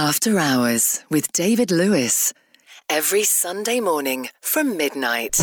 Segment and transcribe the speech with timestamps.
[0.00, 2.32] After Hours with David Lewis.
[2.88, 5.36] Every Sunday morning from midnight.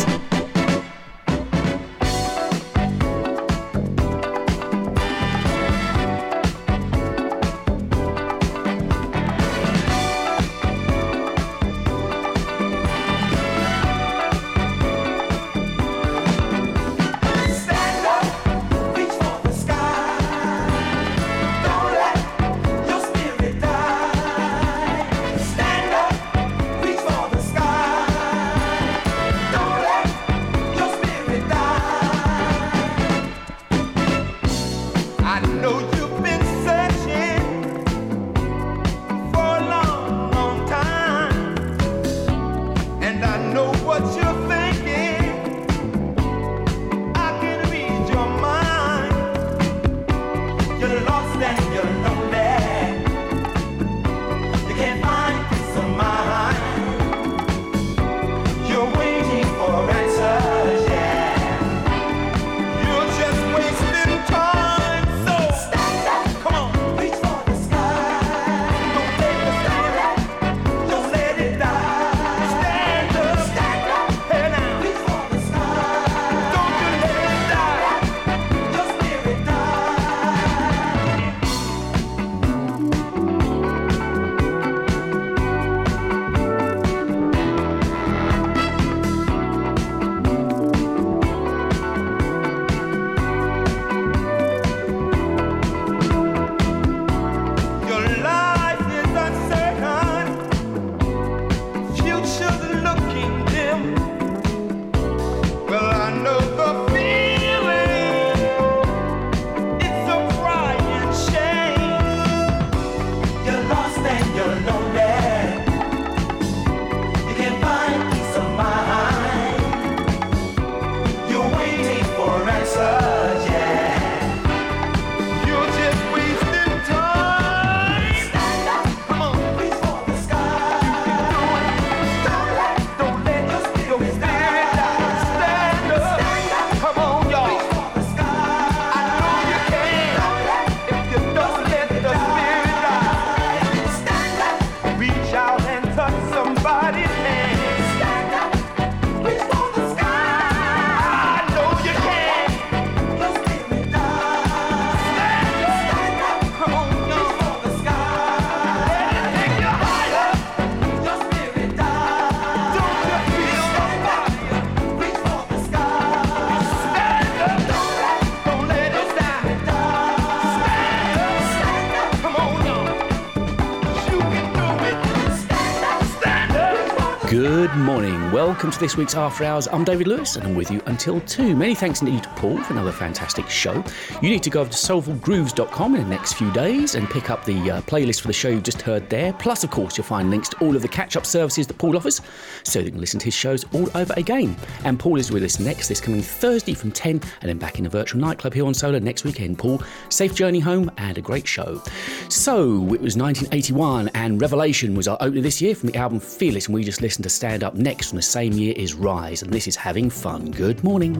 [178.48, 179.68] welcome to this week's After Hours.
[179.68, 181.54] I'm David Lewis and I'm with you until 2.
[181.54, 183.84] Many thanks indeed to Paul for another fantastic show.
[184.22, 187.44] You need to go over to soulfulgrooves.com in the next few days and pick up
[187.44, 189.34] the uh, playlist for the show you just heard there.
[189.34, 191.94] Plus, of course, you'll find links to all of the catch up services that Paul
[191.94, 192.22] offers
[192.62, 194.56] so you can listen to his shows all over again.
[194.84, 197.84] And Paul is with us next this coming Thursday from 10 and then back in
[197.84, 199.58] the virtual nightclub here on Solar next weekend.
[199.58, 201.82] Paul, safe journey home and a great show.
[202.30, 206.66] So, it was 1981 and Revelation was our opener this year from the album Fearless,
[206.66, 209.50] and we just listened to Stand Up Next from the same year is Rise, and
[209.50, 210.50] this is Having Fun.
[210.50, 211.14] Good morning.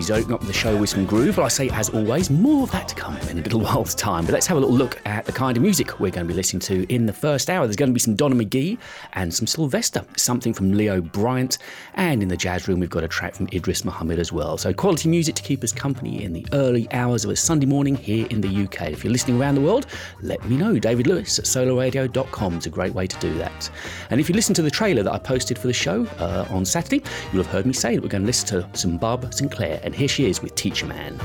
[0.00, 1.36] Breeze opening up the show with some groove.
[1.36, 4.24] Well, I say, as always, more of that to come in a little while's time.
[4.24, 6.34] But let's have a little look at the kind of music we're going to be
[6.34, 7.66] listening to in the first hour.
[7.66, 8.78] There's going to be some Donna McGee
[9.12, 11.58] and some Sylvester, something from Leo Bryant.
[11.94, 14.56] And in the jazz room, we've got a track from Idris Muhammad as well.
[14.56, 17.94] So quality music to keep us company in the early hours of a Sunday morning
[17.94, 18.92] here in the UK.
[18.92, 19.86] If you're listening around the world,
[20.22, 20.78] let me know.
[20.78, 23.70] David Lewis at solarradio.com is a great way to do that.
[24.08, 26.64] And if you listen to the trailer that I posted for the show uh, on
[26.64, 27.02] Saturday,
[27.32, 29.98] you'll have heard me say that we're going to listen to some Barbara Sinclair and
[29.98, 31.18] here she is with Teacher Man.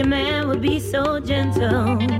[0.00, 2.19] your man would be so gentle.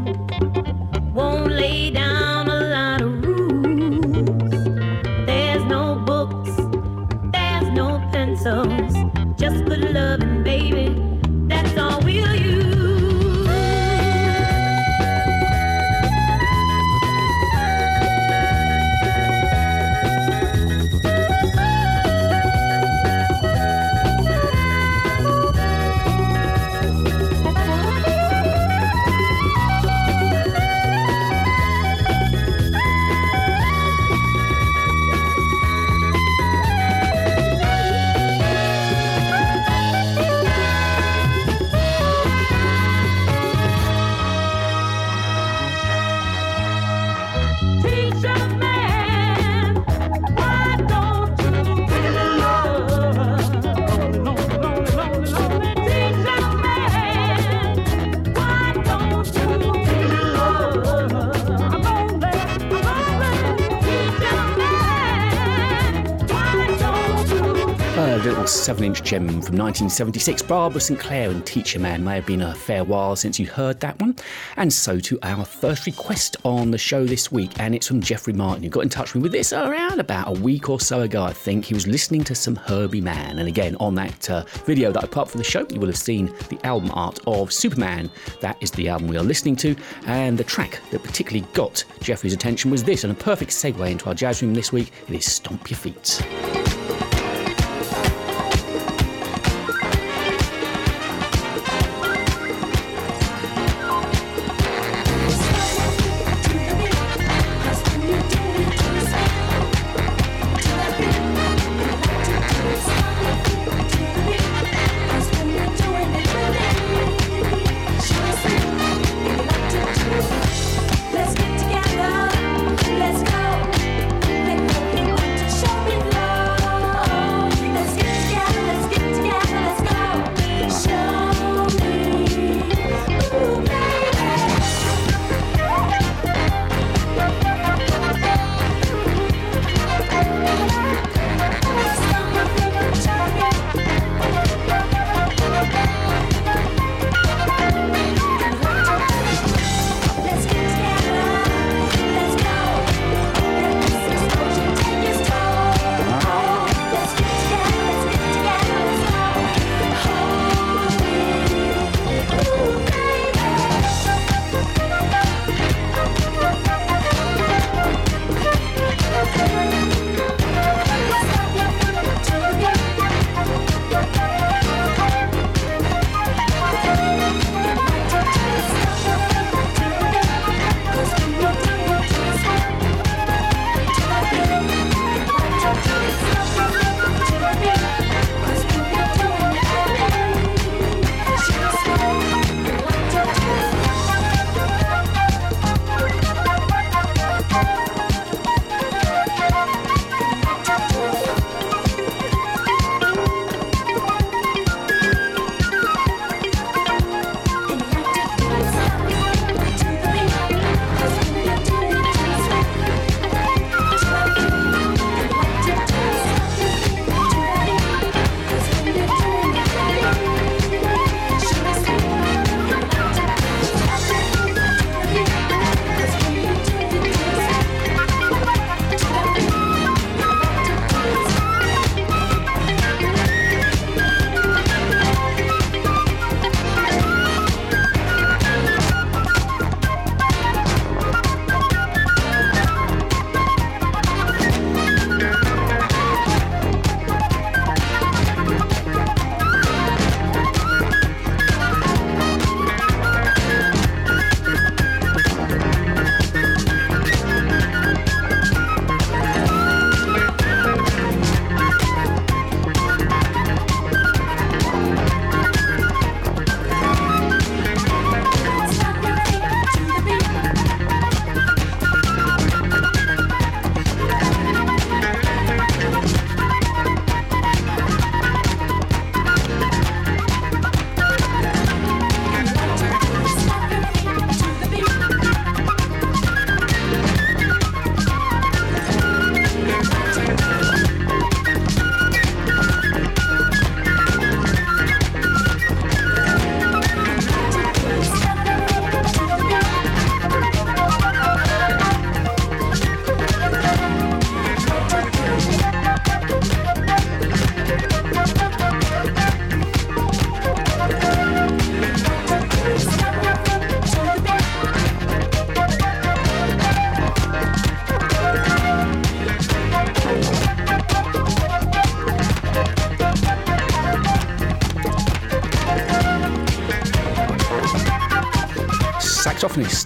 [68.50, 70.42] 7 inch gem from 1976.
[70.42, 70.98] Barbara St.
[70.98, 74.16] Clair and Teacher Man may have been a fair while since you heard that one.
[74.56, 78.32] And so to our first request on the show this week, and it's from Jeffrey
[78.32, 81.02] Martin, who got in touch with me with this around about a week or so
[81.02, 81.64] ago, I think.
[81.64, 83.38] He was listening to some Herbie Mann.
[83.38, 85.86] And again, on that uh, video that I put up for the show, you will
[85.86, 88.10] have seen the album art of Superman.
[88.40, 89.76] That is the album we are listening to.
[90.06, 94.06] And the track that particularly got Jeffrey's attention was this, and a perfect segue into
[94.06, 94.92] our jazz room this week.
[95.08, 96.69] It is Stomp Your Feet.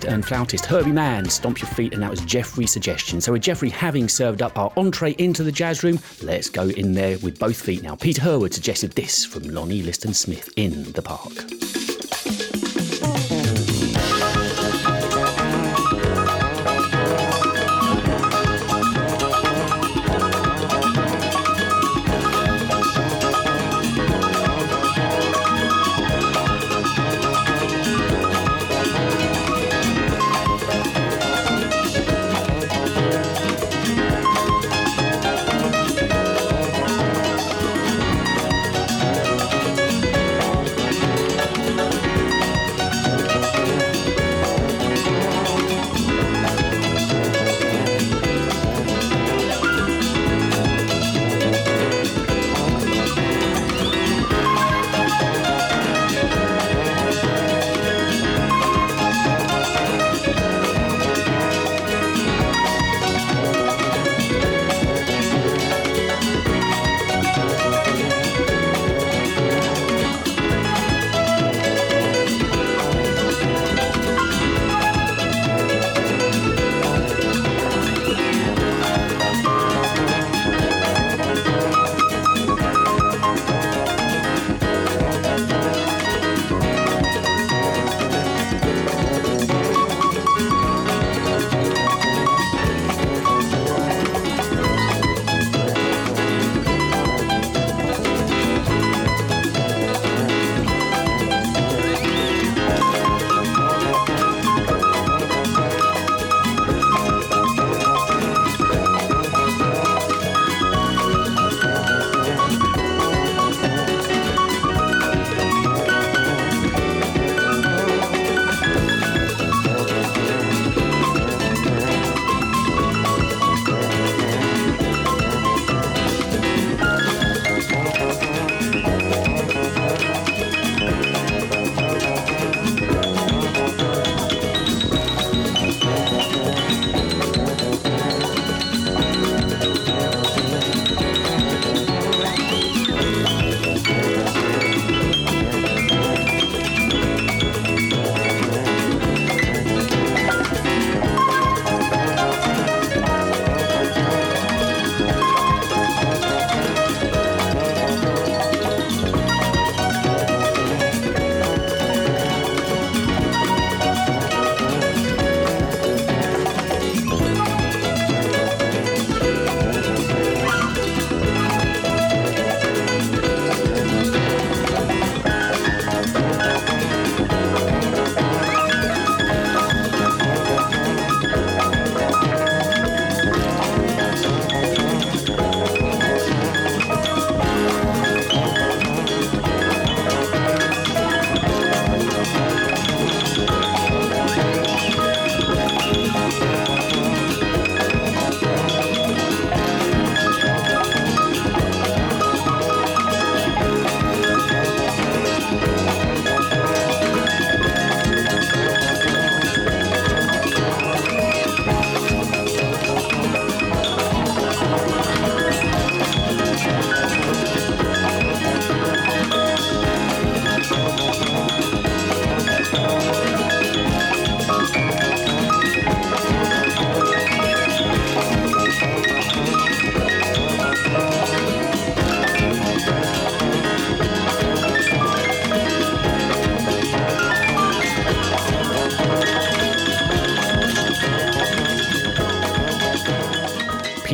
[0.06, 3.20] And flautist Herbie Mann, Stomp Your Feet, and that was Jeffrey's suggestion.
[3.20, 6.92] So, with Jeffrey having served up our entree into the jazz room, let's go in
[6.94, 7.96] there with both feet now.
[7.96, 11.33] Peter Herwood suggested this from Lonnie Liston Smith in the park.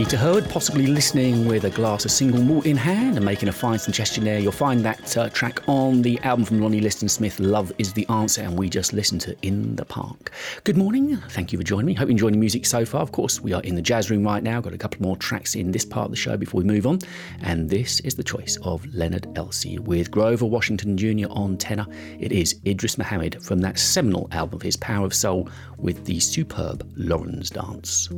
[0.00, 3.52] Peter Hurd, possibly listening with a glass of single malt in hand and making a
[3.52, 4.38] fine suggestion there.
[4.38, 8.08] You'll find that uh, track on the album from Lonnie Liston Smith, Love is the
[8.08, 10.30] Answer, and we just listened to In the Park.
[10.64, 11.18] Good morning.
[11.28, 11.92] Thank you for joining me.
[11.92, 13.02] Hope you're enjoying the music so far.
[13.02, 14.58] Of course, we are in the jazz room right now.
[14.62, 17.00] Got a couple more tracks in this part of the show before we move on.
[17.42, 21.26] And this is the choice of Leonard Elsey with Grover Washington Jr.
[21.28, 21.86] on tenor.
[22.18, 26.18] It is Idris Muhammad from that seminal album of his, Power of Soul, with the
[26.20, 28.08] superb Loran's Dance.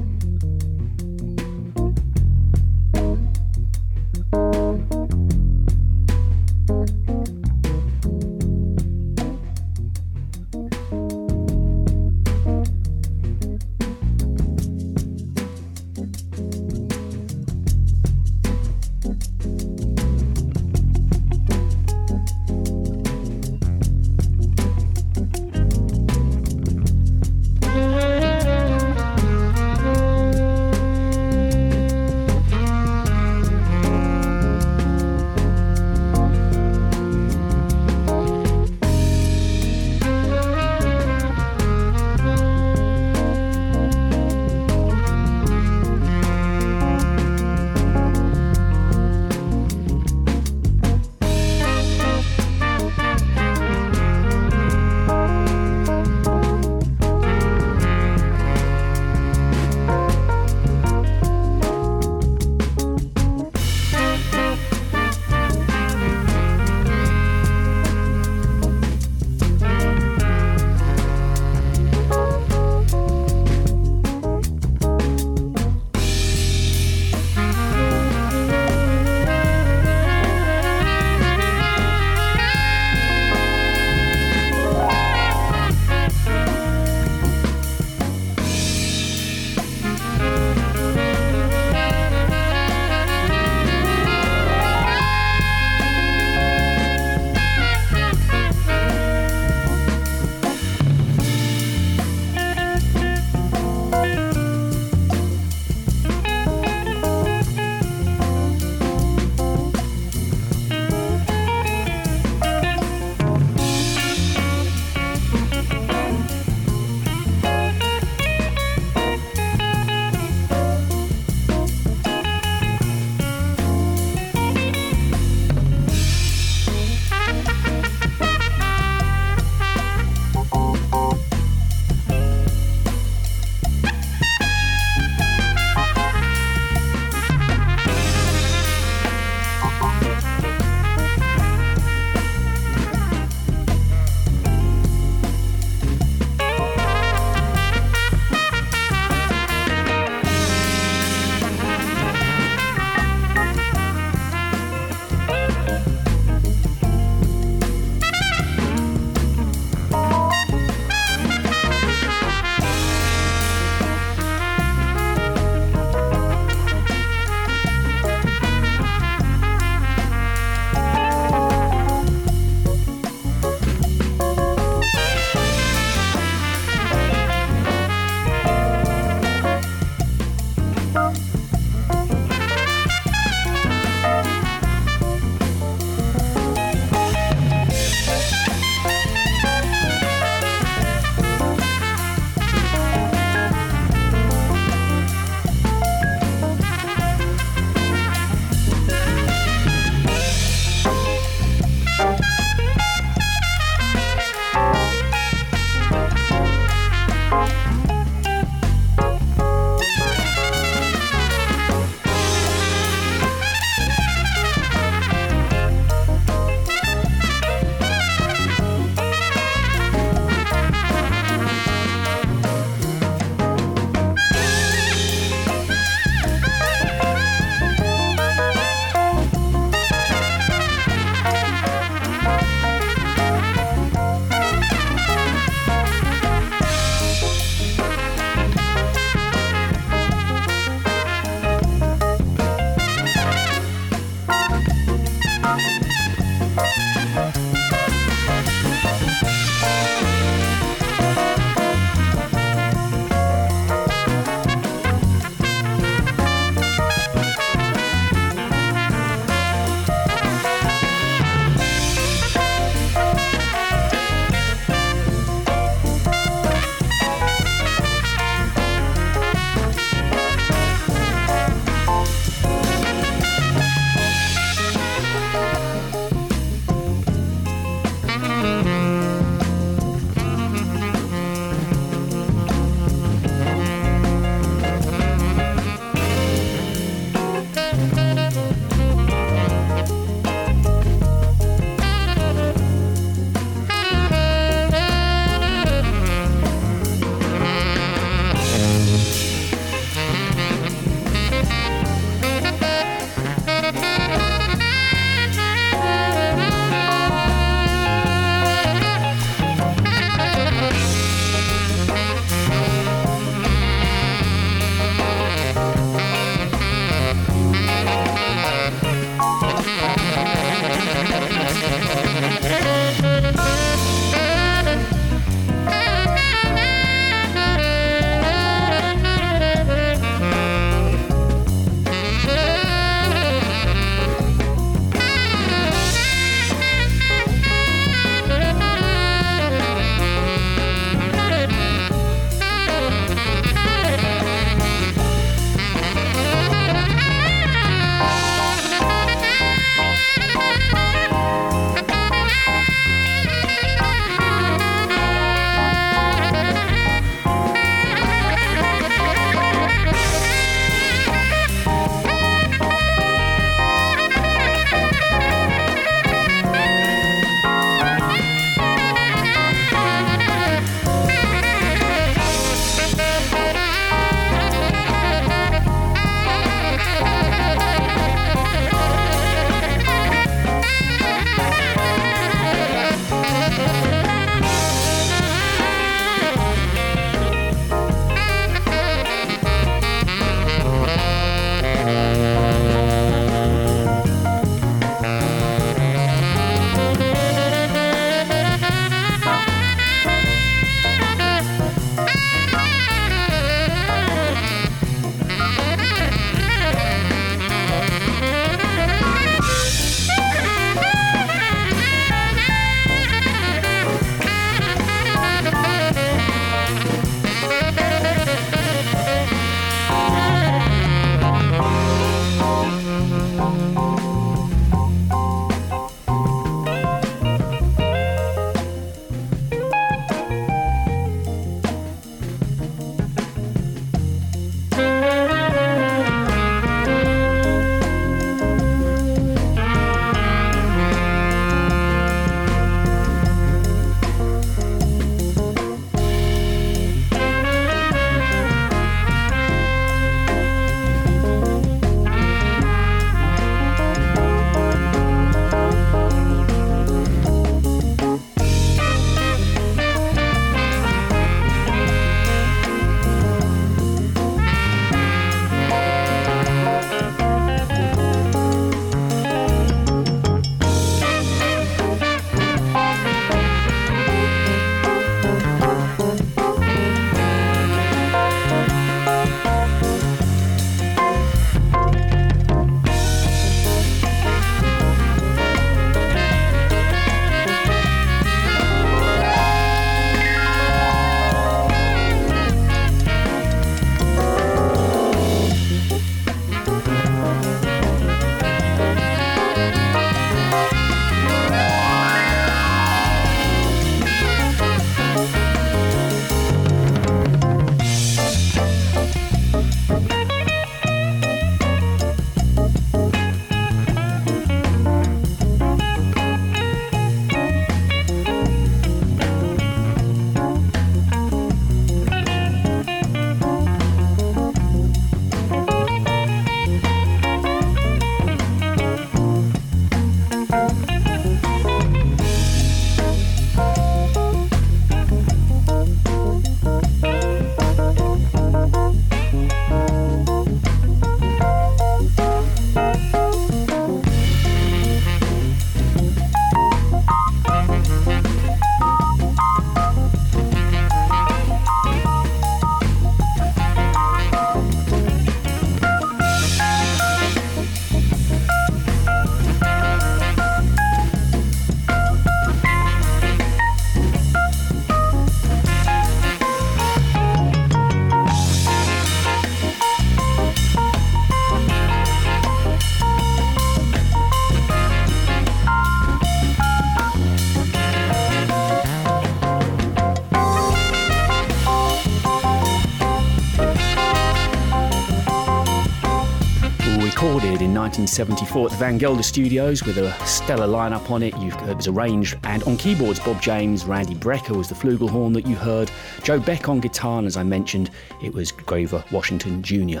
[587.98, 591.34] 1974 at the Van Gelder Studios with a stellar lineup on it.
[591.38, 595.46] You've, it was arranged, and on keyboards, Bob James, Randy Brecker was the flugelhorn that
[595.46, 595.90] you heard,
[596.22, 597.90] Joe Beck on guitar, and as I mentioned,
[598.22, 600.00] it was Grover Washington Jr.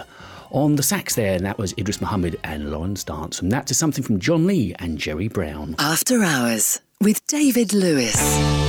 [0.50, 3.40] On the sax there, and that was Idris Muhammad and Loran's Dance.
[3.40, 5.74] And that to something from John Lee and Gerry Brown.
[5.78, 8.65] After Hours with David Lewis.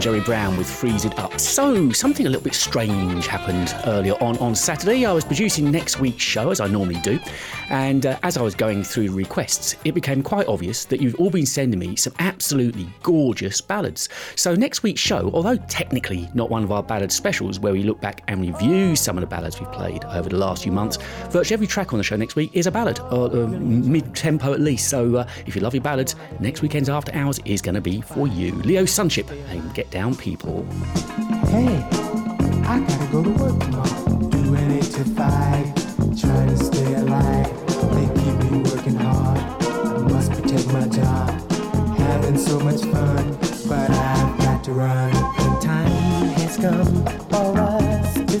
[0.00, 1.38] Gerry Brown with Freeze It Up.
[1.38, 5.04] So, something a little bit strange happened earlier on on Saturday.
[5.04, 7.20] I was producing next week's show, as I normally do,
[7.70, 11.30] and uh, as I was going through requests, it became quite obvious that you've all
[11.30, 14.08] been sending me some absolutely gorgeous ballads.
[14.34, 18.00] So, next week's show, although technically not one of our ballad specials where we look
[18.00, 20.98] back and review some of the ballads we've played over the last few months,
[21.30, 24.60] virtually every track on the show next week is a ballad, uh, mid tempo at
[24.60, 24.88] least.
[24.88, 28.00] So, uh, if you love your ballads, next weekend's After Hours is going to be
[28.00, 28.52] for you.
[28.62, 30.64] Leo's Sunshipp and Get Down People.
[31.46, 31.84] Hey,
[32.66, 34.18] I gotta go to work tomorrow.
[34.30, 35.04] Doing eight to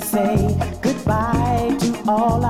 [0.06, 2.45] say goodbye to all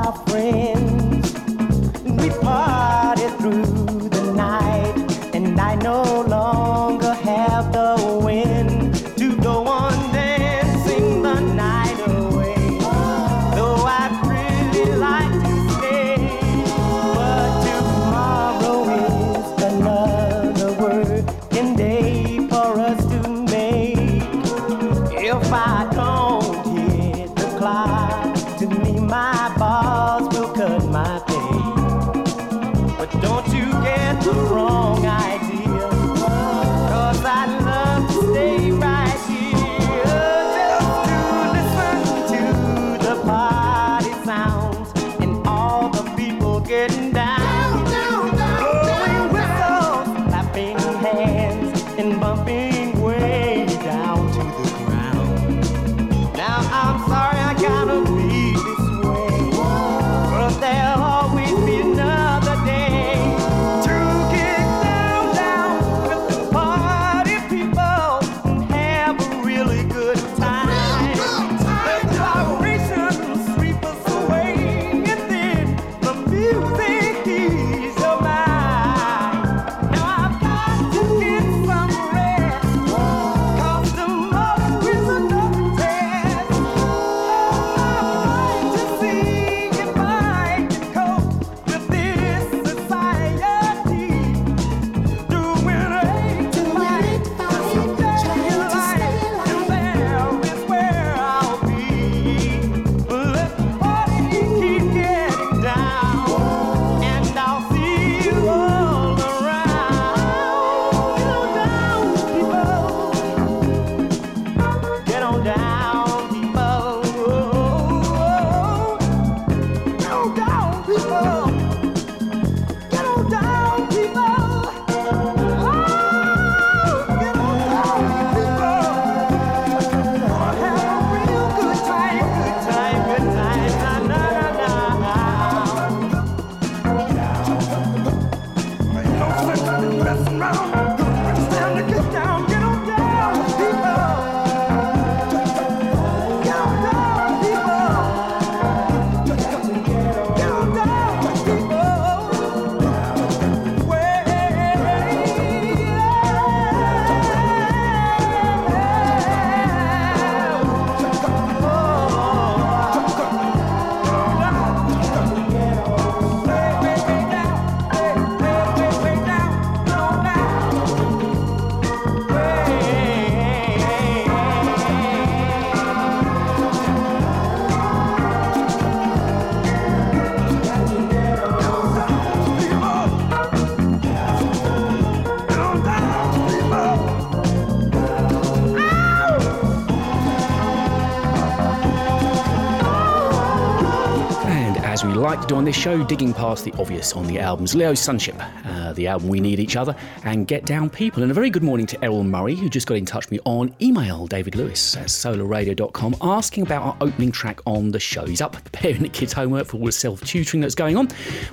[195.47, 199.07] do on this show, digging past the obvious on the albums Leo's Sunshipp, uh, the
[199.07, 199.95] album We Need Each Other,
[200.25, 201.23] and Get Down People.
[201.23, 203.41] And a very good morning to Errol Murray, who just got in touch with me
[203.45, 208.25] on email, David Lewis at solarradio.com, asking about our opening track on the show.
[208.27, 211.09] He's up preparing the kids' homework for all the self tutoring that's going on.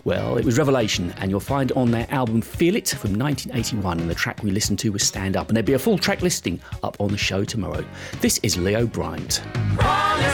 [0.06, 4.10] Well, it was Revelation, and you'll find on their album Feel It from 1981, and
[4.10, 5.50] the track we listened to was Stand Up.
[5.50, 7.86] And there'll be a full track listing up on the show tomorrow.
[8.22, 9.42] This is Leon Bryant.
[9.78, 10.33] Promise.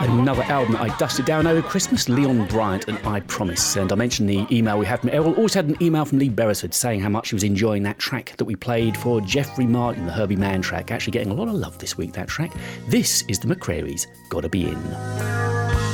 [0.00, 3.76] Another album I dusted down over Christmas, Leon Bryant and I Promise.
[3.76, 5.34] And I mentioned the email we had from Errol.
[5.34, 8.36] Also had an email from Lee Beresford saying how much he was enjoying that track
[8.36, 10.92] that we played for Jeffrey Martin, the Herbie Mann track.
[10.92, 12.52] Actually getting a lot of love this week, that track.
[12.86, 15.87] This is the McCrary's Gotta Be In.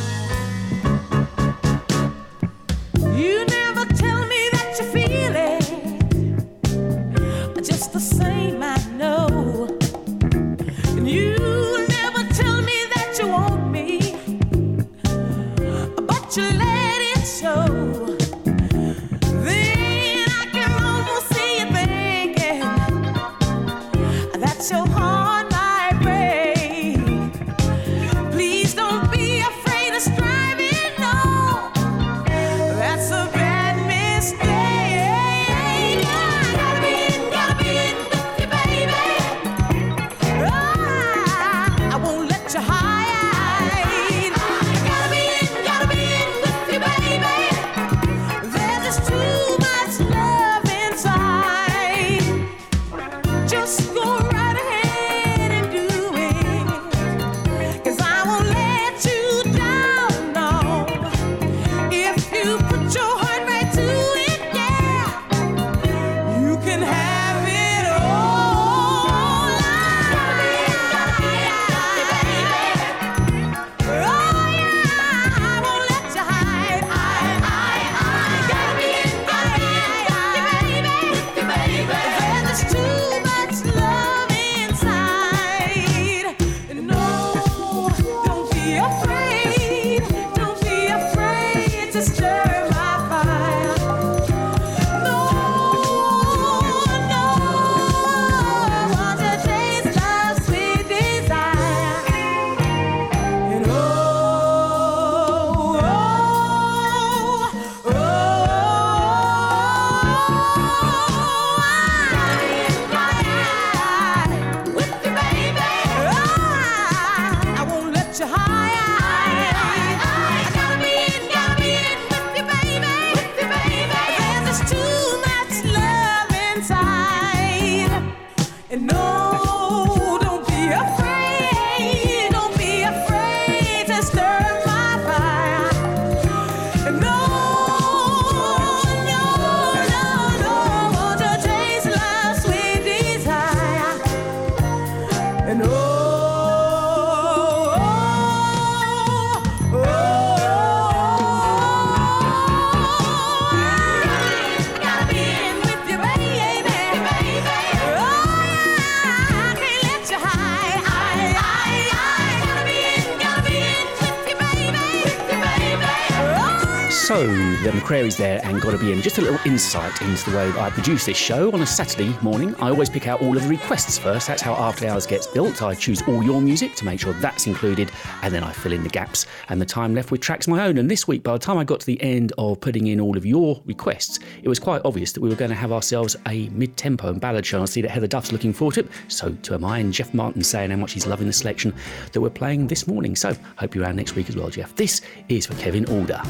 [167.85, 169.03] McCrary's there and gotta be in.
[169.03, 171.53] Just a little insight into the way I produce this show.
[171.53, 174.27] On a Saturday morning, I always pick out all of the requests first.
[174.27, 175.61] That's how After Hours gets built.
[175.61, 178.83] I choose all your music to make sure that's included, and then I fill in
[178.83, 180.79] the gaps and the time left with tracks my own.
[180.79, 183.19] And this week, by the time I got to the end of putting in all
[183.19, 186.49] of your requests, it was quite obvious that we were going to have ourselves a
[186.49, 187.61] mid tempo and ballad show.
[187.61, 188.89] I see that Heather Duff's looking forward to it.
[189.09, 191.75] So, to am I, and Jeff Martin saying how much he's loving the selection
[192.13, 193.15] that we're playing this morning.
[193.15, 194.75] So, hope you're around next week as well, Jeff.
[194.75, 196.23] This is for Kevin Alder.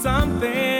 [0.00, 0.79] Something.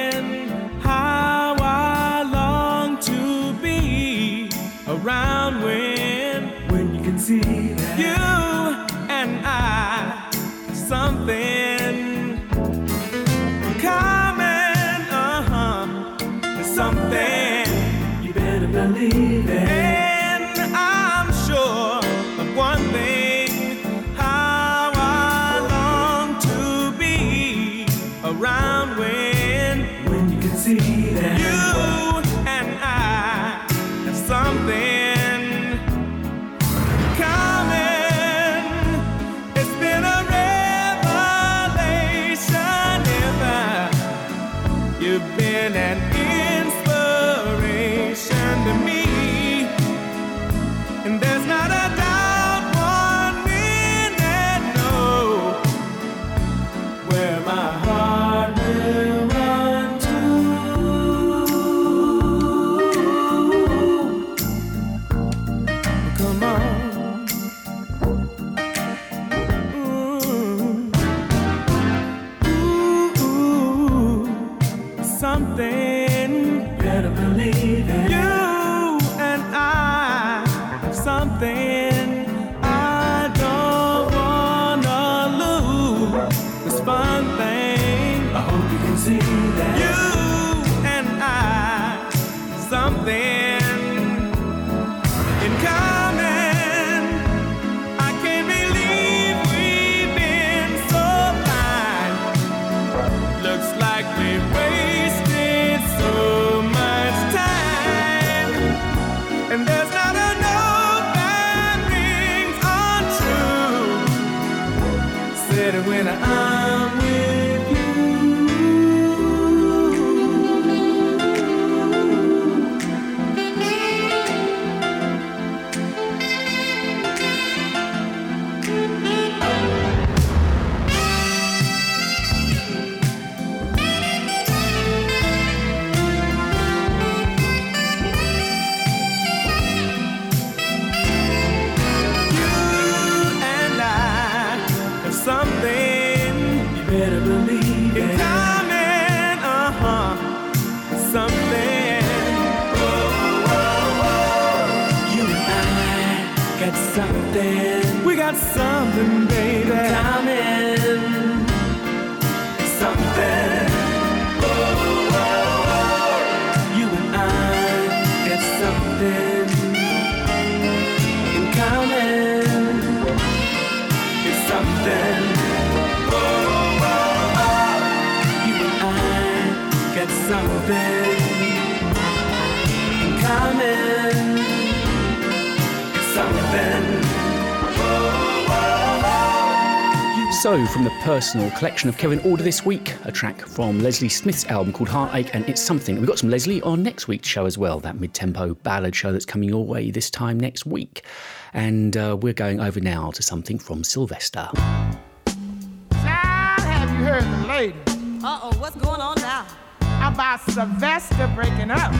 [191.10, 195.34] Personal collection of Kevin Order this week, a track from Leslie Smith's album called Heartache,
[195.34, 195.96] and it's something.
[195.96, 199.10] We've got some Leslie on next week's show as well, that mid tempo ballad show
[199.10, 201.04] that's coming your way this time next week.
[201.52, 204.50] And uh, we're going over now to something from Sylvester.
[204.54, 207.74] Child, have you heard the lady
[208.22, 209.48] Uh-oh, what's going on now?
[209.80, 211.90] about Sylvester breaking up?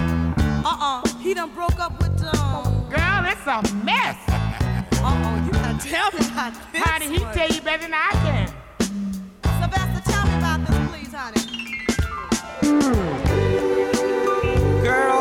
[0.65, 2.89] Uh-uh, he done broke up with, um...
[2.89, 4.17] Girl, it's a mess.
[5.03, 7.35] Uh-oh, you gotta tell me about this How did he one.
[7.35, 8.60] tell you better than I can?
[14.85, 15.21] Girl,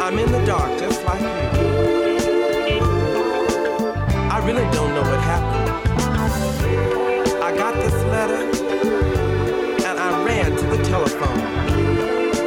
[0.00, 1.26] I'm in the dark just like you.
[4.30, 5.68] I really don't know what happened.
[7.42, 8.44] I got this letter
[9.86, 11.40] and I ran to the telephone.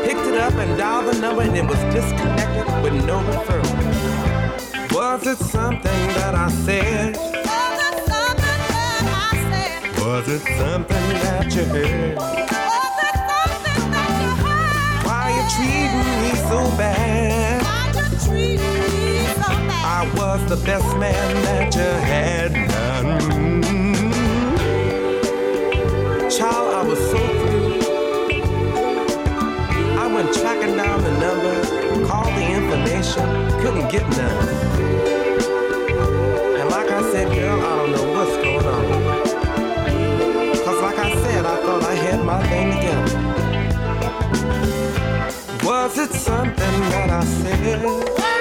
[0.03, 4.93] Picked it up and dialed the number and it was disconnected with no referral.
[4.95, 7.15] Was it something that I said?
[9.99, 12.56] Was it something that you heard?
[20.15, 22.51] Was the best man that you had.
[22.53, 23.63] Mm.
[26.37, 27.79] Child, I was so through.
[29.97, 33.25] I went tracking down the number, called the information,
[33.61, 34.47] couldn't get none.
[36.59, 38.83] And like I said, girl, I don't know what's going on.
[40.65, 43.27] Cause like I said, I thought I had my thing together.
[45.65, 48.36] Was it something that I said?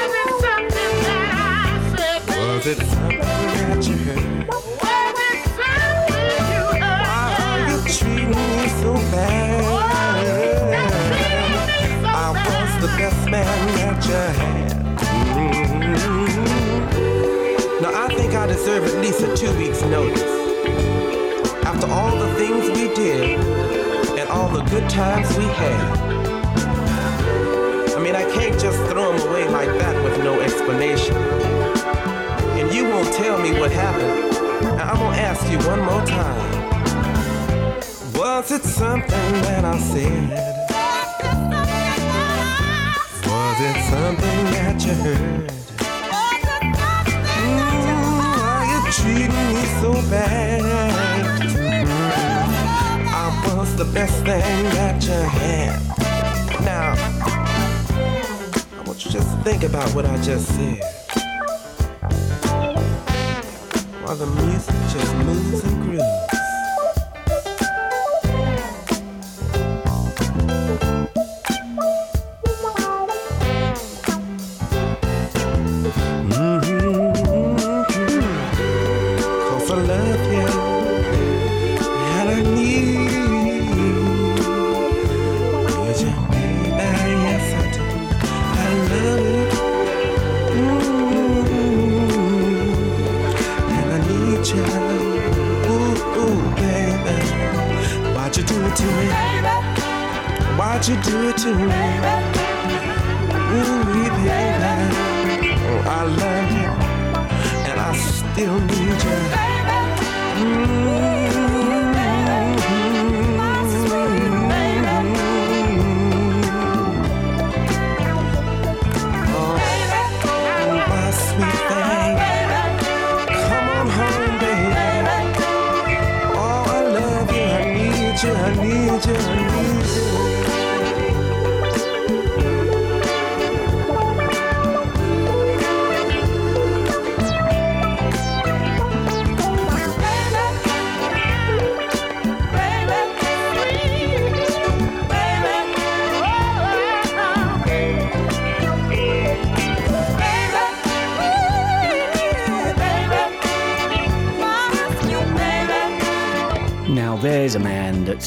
[2.66, 3.18] That heard?
[3.76, 4.02] Was it you?
[6.80, 9.62] Why are you treating me so bad?
[12.04, 13.46] I was the best man
[13.76, 14.66] that you had.
[17.80, 20.24] Now I think I deserve at least a two weeks notice.
[21.64, 23.38] After all the things we did
[24.18, 25.98] and all the good times we had.
[27.94, 31.45] I mean, I can't just throw them away like that with no explanation.
[32.72, 34.32] You won't tell me what happened.
[34.76, 36.56] Now, I'm gonna ask you one more time.
[38.14, 40.30] Was it something that I said?
[43.24, 45.50] Was it something that you heard?
[47.42, 50.62] Mm, why you treating me so bad?
[53.08, 55.80] I was the best thing that you had.
[56.64, 56.94] Now,
[58.78, 60.95] I want you just to think about what I just said.
[64.06, 65.75] While the music just moves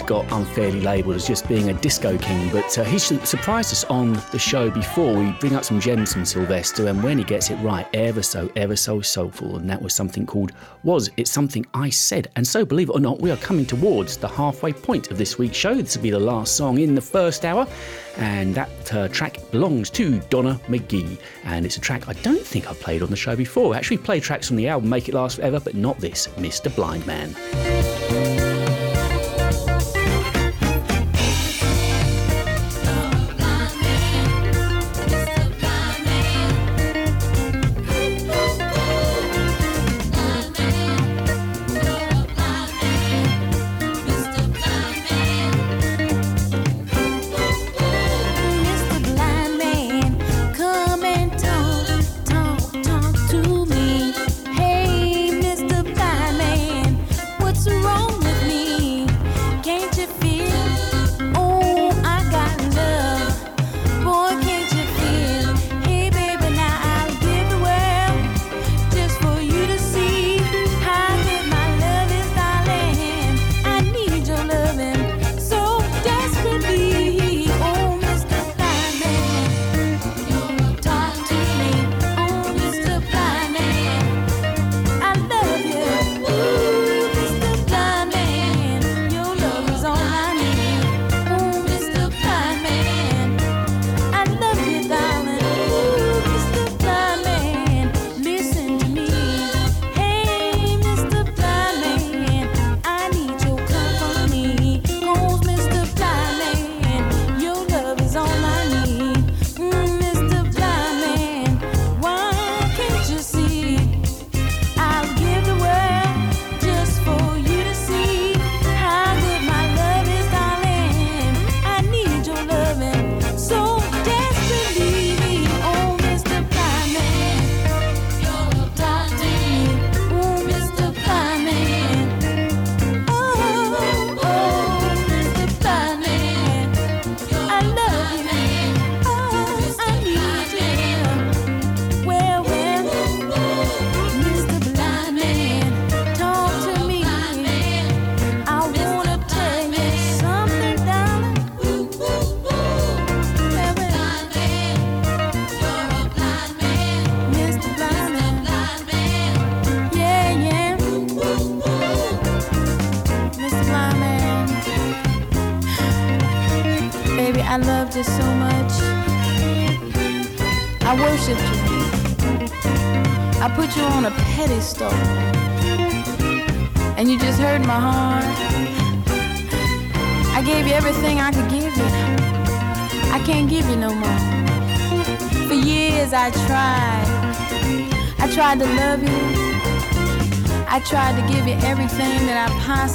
[0.10, 4.14] got unfairly labelled as just being a disco king, but uh, he surprised us on
[4.32, 5.14] the show before.
[5.14, 8.51] We bring up some gems from Sylvester, and when he gets it right, ever so,
[8.55, 10.51] ever so soulful, and that was something called
[10.82, 12.32] Was It Something I Said?
[12.36, 15.38] And so, believe it or not, we are coming towards the halfway point of this
[15.38, 15.76] week's show.
[15.76, 17.68] This will be the last song in the first hour,
[18.18, 22.68] and that uh, track belongs to Donna McGee, and it's a track I don't think
[22.68, 23.76] I played on the show before.
[23.76, 26.76] I actually play tracks from the album Make It Last Forever, but not this, Mr.
[26.76, 27.78] Blind Man.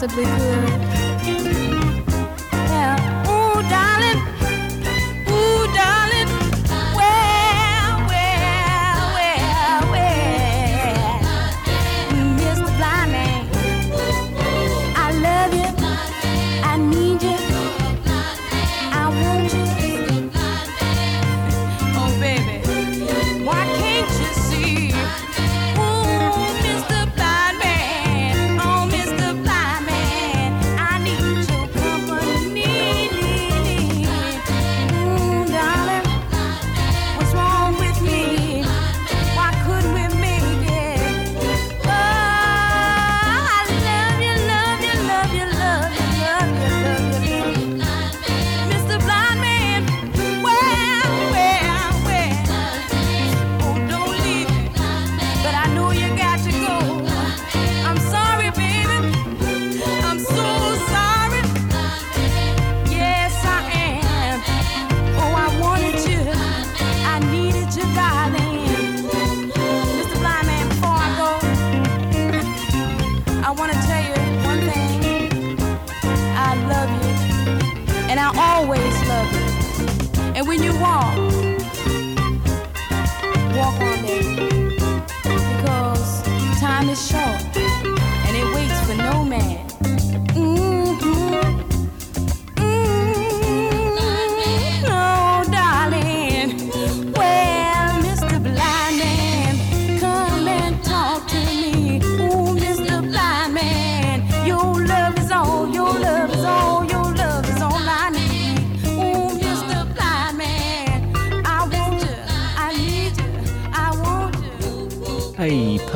[0.07, 0.34] possibly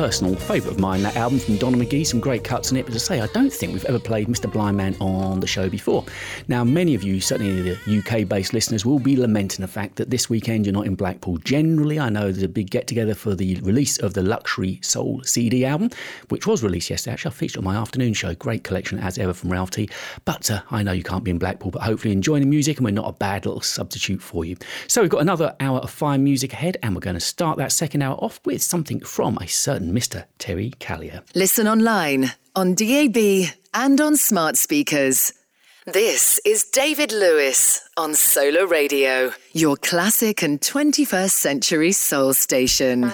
[0.09, 2.85] personal favourite of mine, that album from Donna McGee, some great cuts in it.
[2.87, 4.51] But to say, I don't think we've ever played Mr.
[4.51, 6.03] Blind Man on the show before.
[6.47, 10.09] Now, many of you, certainly the UK based listeners, will be lamenting the fact that
[10.09, 11.37] this weekend you're not in Blackpool.
[11.37, 15.21] Generally, I know there's a big get together for the release of the Luxury Soul
[15.25, 15.91] CD album,
[16.29, 17.13] which was released yesterday.
[17.13, 18.33] Actually, I featured on my afternoon show.
[18.33, 19.91] Great collection as ever from Ralph Tee
[20.25, 22.85] But uh, I know you can't be in Blackpool, but hopefully enjoying the music and
[22.85, 24.57] we're not a bad little substitute for you.
[24.87, 27.71] So we've got another hour of fine music ahead, and we're going to start that
[27.71, 30.23] second hour off with something from a certain Mr.
[30.37, 31.23] Terry Callier.
[31.35, 33.17] Listen online, on DAB,
[33.73, 35.33] and on smart speakers.
[35.85, 43.11] This is David Lewis on Solar Radio, your classic and 21st century soul station.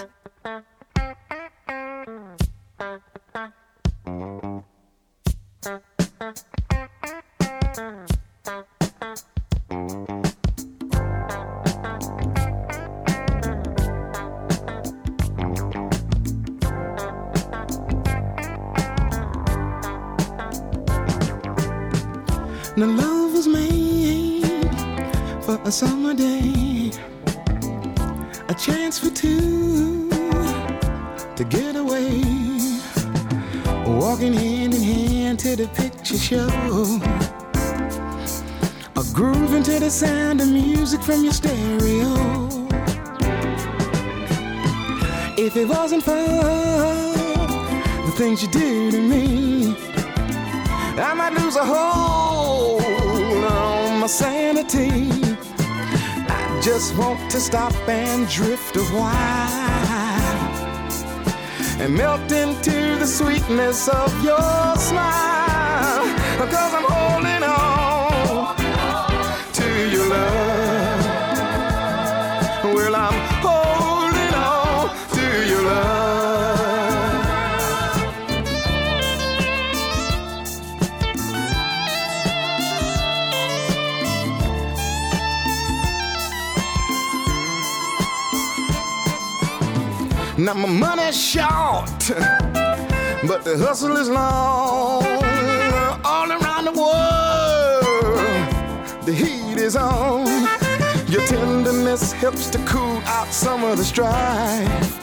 [25.66, 26.92] A summer day,
[28.48, 30.08] a chance for two
[31.34, 32.22] to get away,
[33.84, 36.46] walking hand in hand to the picture show,
[38.94, 42.14] a groove into the sound of music from your stereo.
[45.36, 46.12] If it wasn't for
[48.06, 49.76] the things you do to me.
[50.98, 52.82] I might lose a hold
[53.44, 55.35] on my sanity.
[56.66, 59.06] Just want to stop and drift a while
[61.80, 66.02] and melt into the sweetness of your smile.
[66.38, 66.95] Cause I'm
[90.46, 91.90] Now my money's short,
[93.26, 95.04] but the hustle is long.
[96.04, 98.14] All around the world,
[99.04, 100.24] the heat is on.
[101.08, 105.00] Your tenderness helps to cool out some of the strife.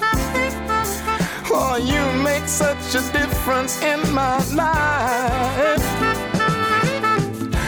[1.52, 5.84] Oh, you make such a difference in my life.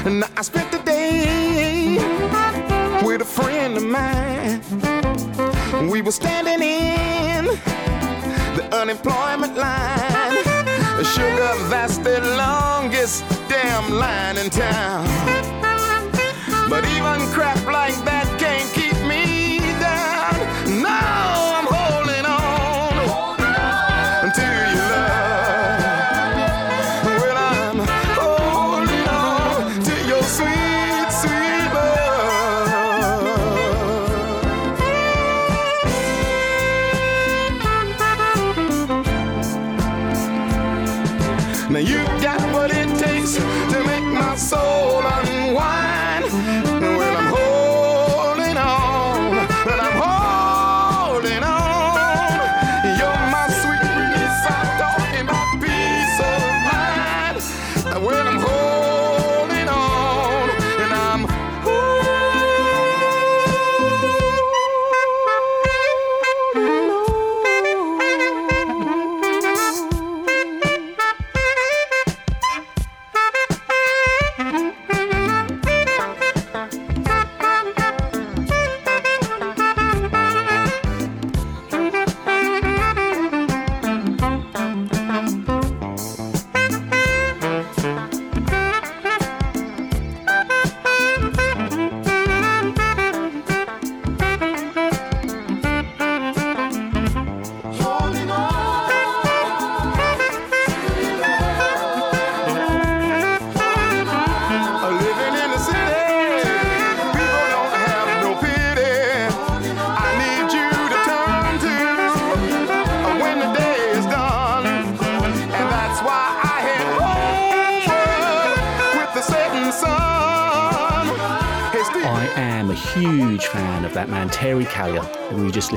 [0.05, 1.97] And I spent the day
[3.05, 4.61] with a friend of mine.
[5.89, 7.34] We were standing in
[8.75, 10.43] unemployment line.
[11.03, 15.05] Sugar, that's the longest damn line in town.
[16.69, 18.27] But even crap like that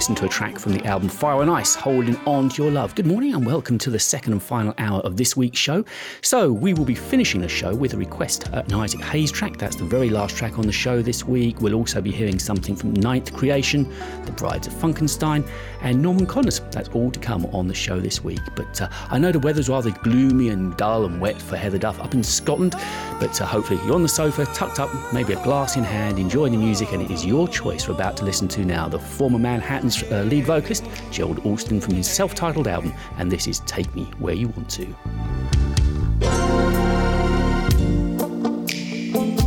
[0.09, 2.95] And we track from the album Fire and Ice, Holding On to Your Love.
[2.95, 5.85] Good morning and welcome to the second and final hour of this week's show.
[6.23, 9.57] So, we will be finishing the show with a request, uh, an Isaac Hayes track.
[9.57, 11.61] That's the very last track on the show this week.
[11.61, 13.93] We'll also be hearing something from Ninth Creation,
[14.27, 15.45] The Brides of Funkenstein,
[15.83, 16.61] and Norman Connors.
[16.71, 18.39] That's all to come on the show this week.
[18.55, 21.99] But uh, I know the weather's rather gloomy and dull and wet for Heather Duff
[21.99, 22.77] up in Scotland,
[23.19, 26.53] but uh, hopefully you're on the sofa, tucked up, maybe a glass in hand, enjoying
[26.53, 28.89] the music, and it is your choice we're about to listen to now.
[28.89, 33.47] The former Manhattan's uh, lead vocalist, Gerald Alston, from his self titled album, and this
[33.47, 34.87] is Take Me Where You Want to.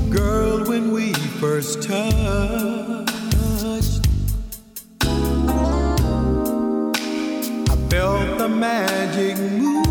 [0.10, 3.10] Girl, when we first touched,
[7.70, 9.91] I felt the magic move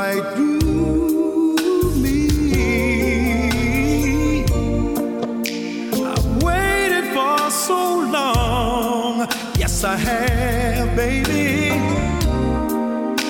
[0.00, 2.20] right through me.
[6.12, 7.80] I've waited for so
[8.18, 9.28] long.
[9.62, 11.68] Yes, I have, baby.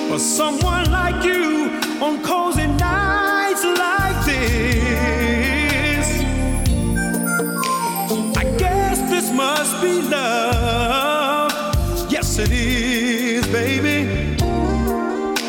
[0.09, 1.50] For someone like you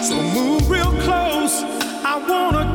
[0.03, 1.63] So move real close.
[2.05, 2.75] I wanna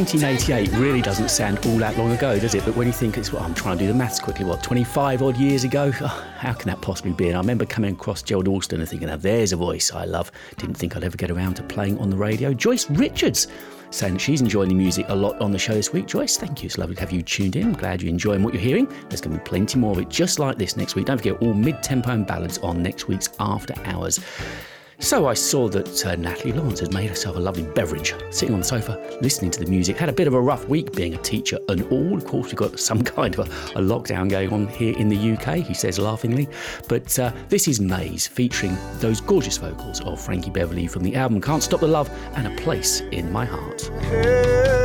[0.00, 2.64] 1988 really doesn't sound all that long ago, does it?
[2.64, 5.22] But when you think it's, well, I'm trying to do the maths quickly, what, 25
[5.22, 5.92] odd years ago?
[6.02, 7.28] Oh, how can that possibly be?
[7.28, 10.32] And I remember coming across Gerald Alston and thinking, now there's a voice I love.
[10.56, 12.54] Didn't think I'd ever get around to playing on the radio.
[12.54, 13.48] Joyce Richards
[13.90, 16.06] saying she's enjoying the music a lot on the show this week.
[16.06, 16.66] Joyce, thank you.
[16.68, 17.66] It's lovely to have you tuned in.
[17.66, 18.86] I'm Glad you're enjoying what you're hearing.
[19.10, 21.04] There's going to be plenty more of it just like this next week.
[21.04, 24.18] Don't forget all mid tempo and ballads on next week's After Hours.
[25.00, 28.60] So I saw that uh, Natalie Lawrence had made herself a lovely beverage, sitting on
[28.60, 29.96] the sofa, listening to the music.
[29.96, 32.14] Had a bit of a rough week being a teacher and all.
[32.14, 35.32] Of course, we've got some kind of a, a lockdown going on here in the
[35.32, 36.48] UK, he says laughingly.
[36.86, 41.40] But uh, this is Maze, featuring those gorgeous vocals of Frankie Beverly from the album
[41.40, 43.90] Can't Stop the Love and A Place in My Heart.
[43.90, 44.79] Love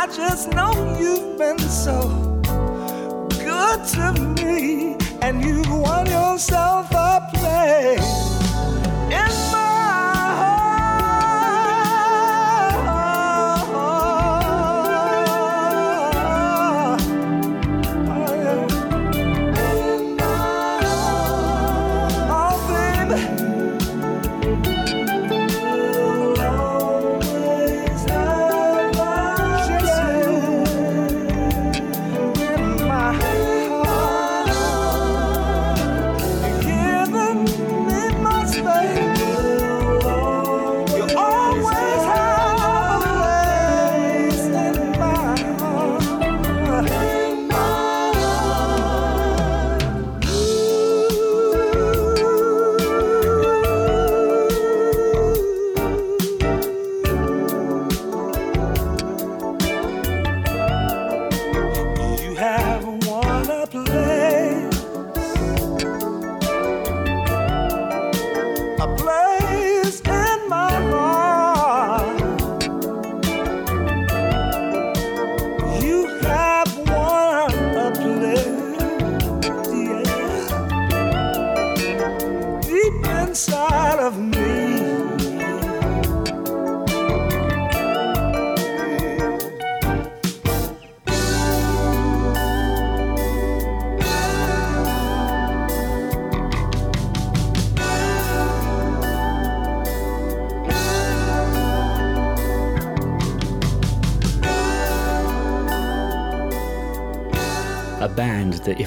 [0.00, 2.00] I just know you've been so
[3.30, 8.27] good to me, and you've won yourself a place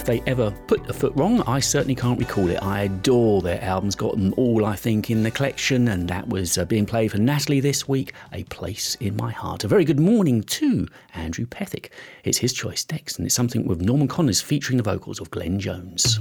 [0.01, 2.57] if they ever put a foot wrong, I certainly can't recall it.
[2.63, 6.57] I adore their albums, got them all, I think, in the collection, and that was
[6.57, 9.63] uh, being played for Natalie this week, A Place in My Heart.
[9.63, 11.89] A very good morning to Andrew Pethick.
[12.23, 15.59] It's his choice next, and it's something with Norman Connors featuring the vocals of Glenn
[15.59, 16.19] Jones.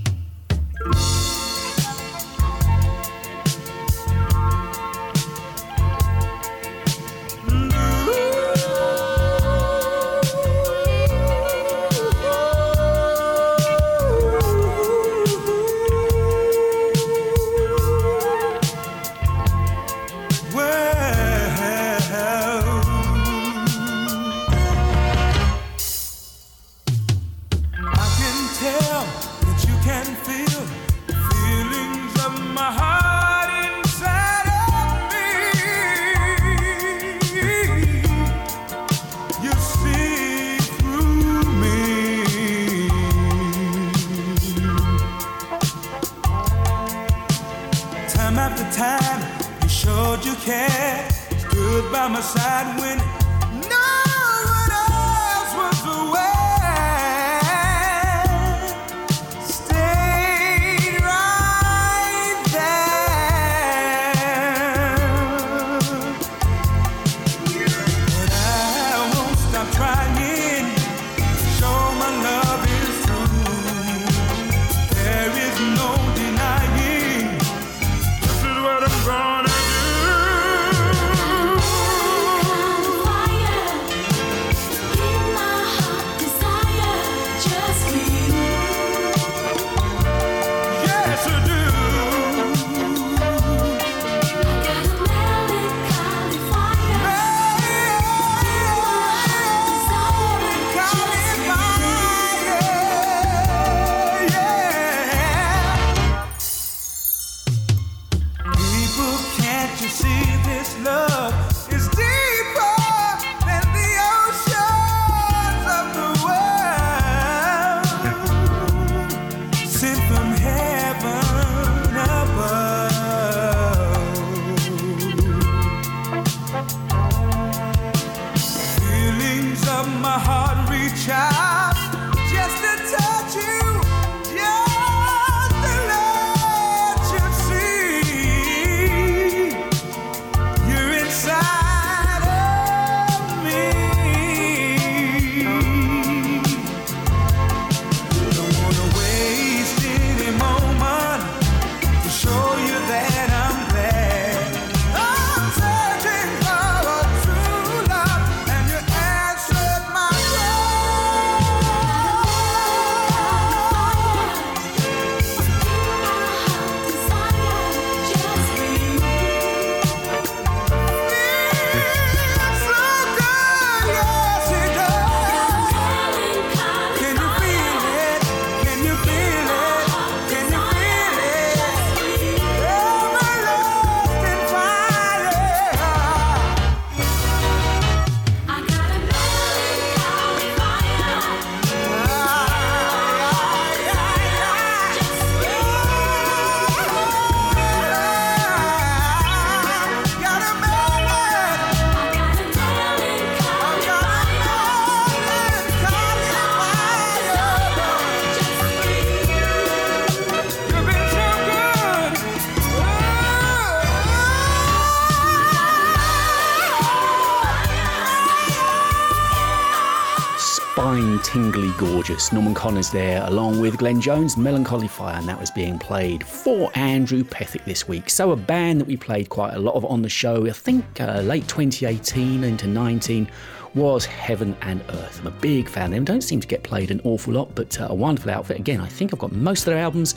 [222.11, 222.32] Gorgeous.
[222.32, 226.70] Norman Connors there, along with Glenn Jones, Melancholy Fire, and that was being played for
[226.74, 228.11] Andrew Pethick this week.
[228.11, 230.85] So, a band that we played quite a lot of on the show, I think
[231.01, 233.31] uh, late 2018 into 19,
[233.74, 235.20] was Heaven and Earth.
[235.20, 236.05] I'm a big fan of them.
[236.05, 238.59] Don't seem to get played an awful lot, but uh, a wonderful outfit.
[238.59, 240.16] Again, I think I've got most of their albums,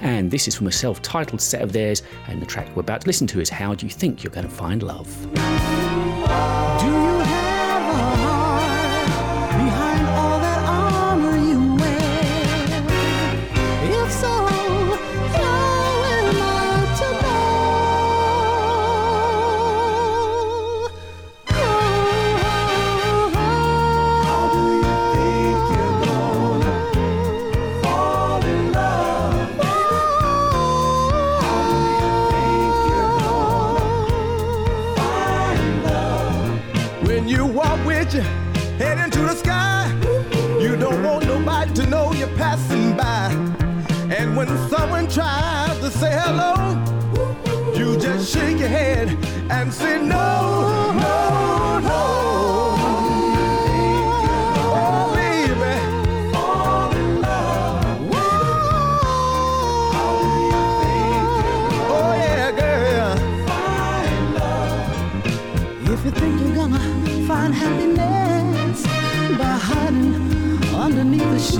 [0.00, 2.02] and this is from a self titled set of theirs.
[2.28, 4.48] And the track we're about to listen to is How Do You Think You're Going
[4.48, 5.08] to Find Love?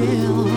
[0.09, 0.54] Underneath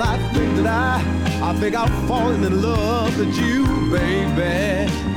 [0.00, 5.13] I think that I, I think I've fallen in love with you, baby.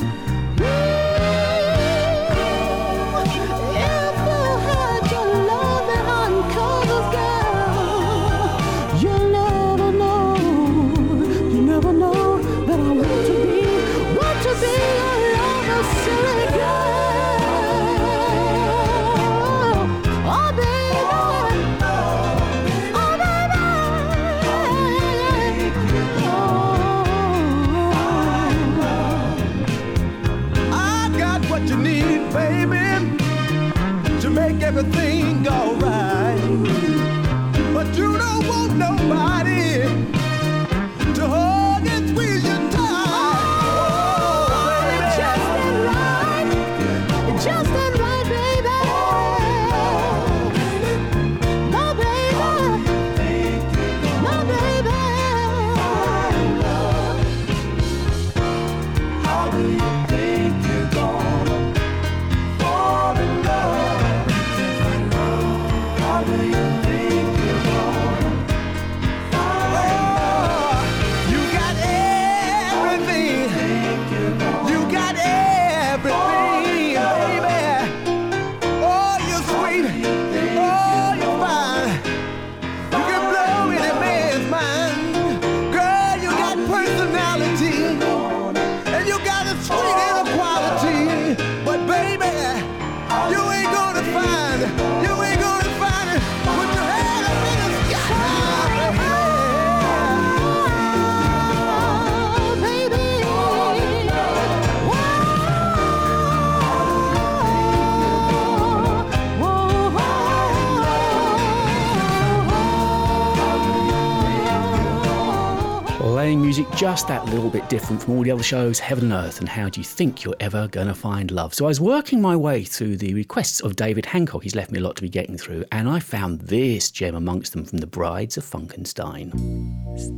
[116.78, 119.68] Just that little bit different from all the other shows, Heaven and Earth, and how
[119.68, 121.56] do you think you're ever to find love?
[121.56, 124.44] So I was working my way through the requests of David Hancock.
[124.44, 127.54] He's left me a lot to be getting through, and I found this gem amongst
[127.54, 129.32] them from the Brides of Funkenstein.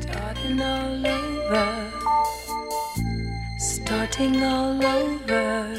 [0.03, 1.91] Starting all over.
[3.57, 5.75] Starting all over.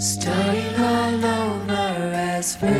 [0.00, 2.72] Starting all over as friends.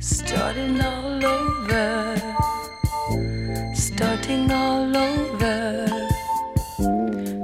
[0.00, 1.05] Starting all
[1.76, 2.36] over.
[3.74, 5.86] Starting all over.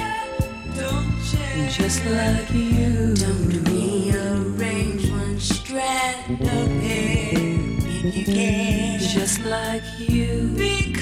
[0.76, 1.78] Don't change.
[1.78, 3.14] Just like you.
[3.16, 7.32] Don't rearrange one strand of hair.
[7.34, 9.00] If you can.
[9.00, 10.54] Just like you.
[10.56, 10.97] Because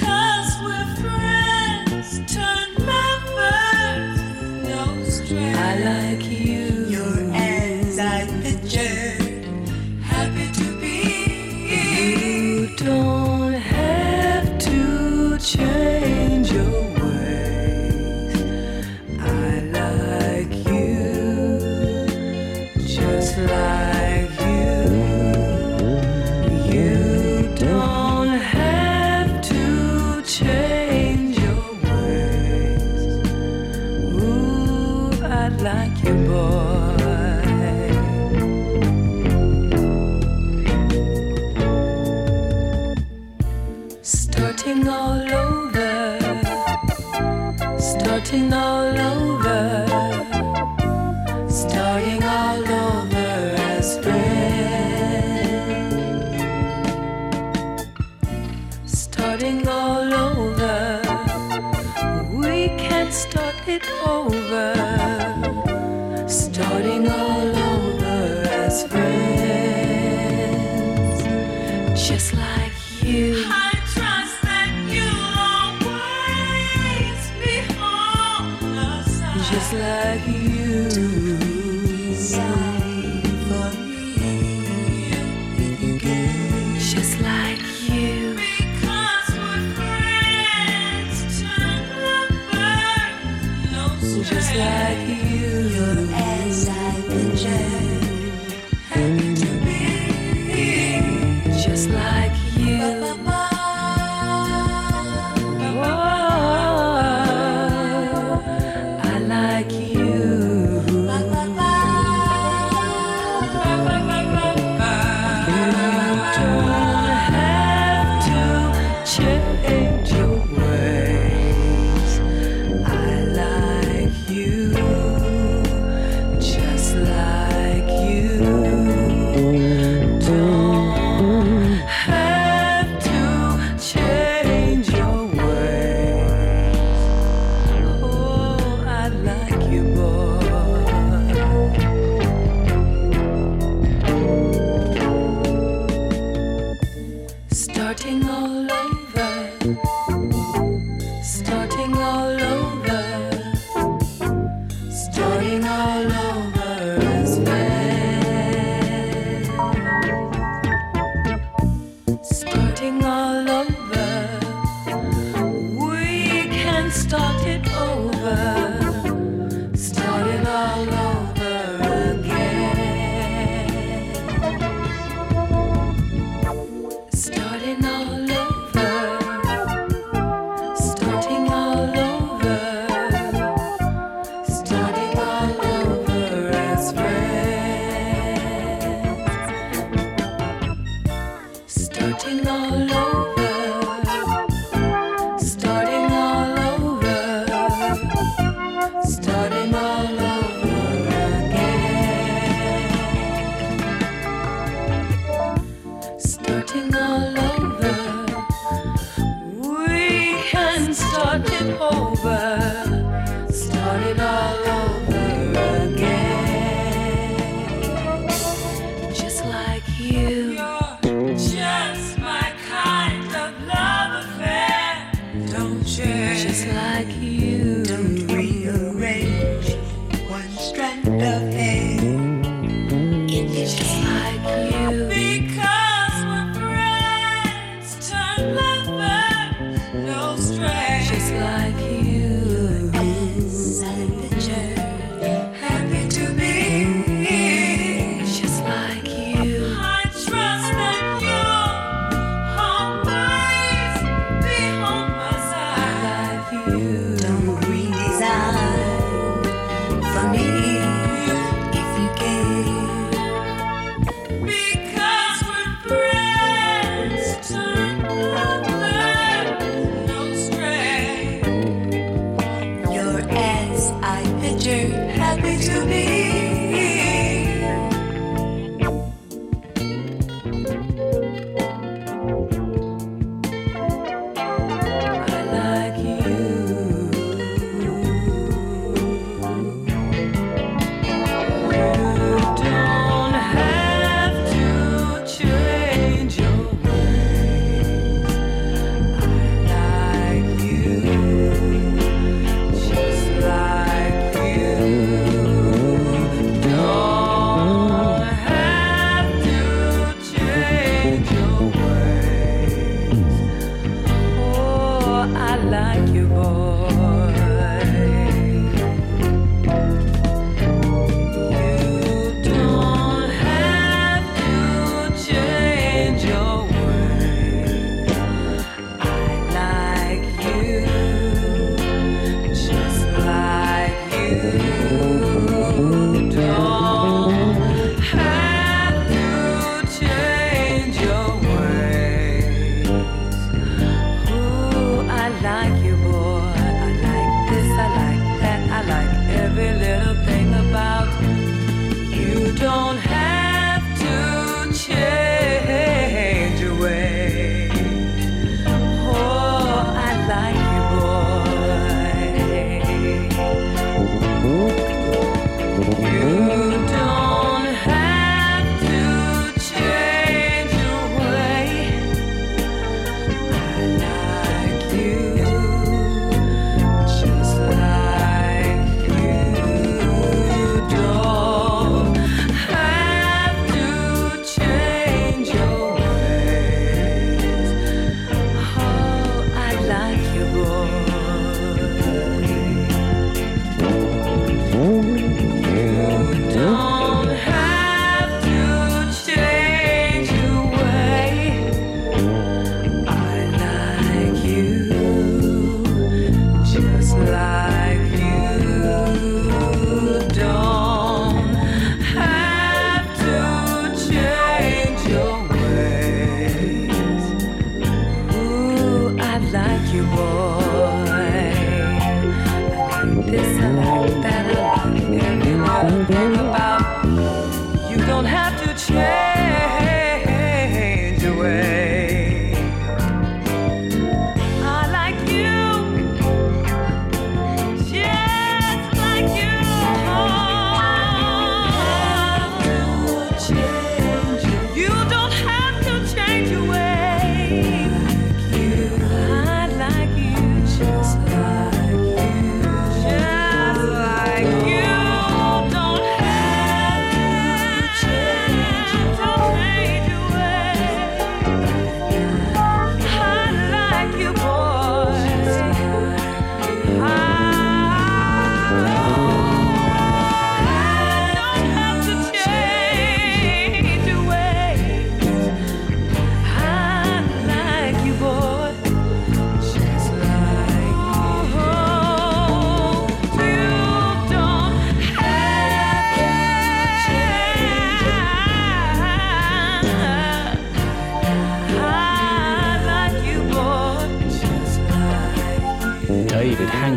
[15.46, 16.85] change your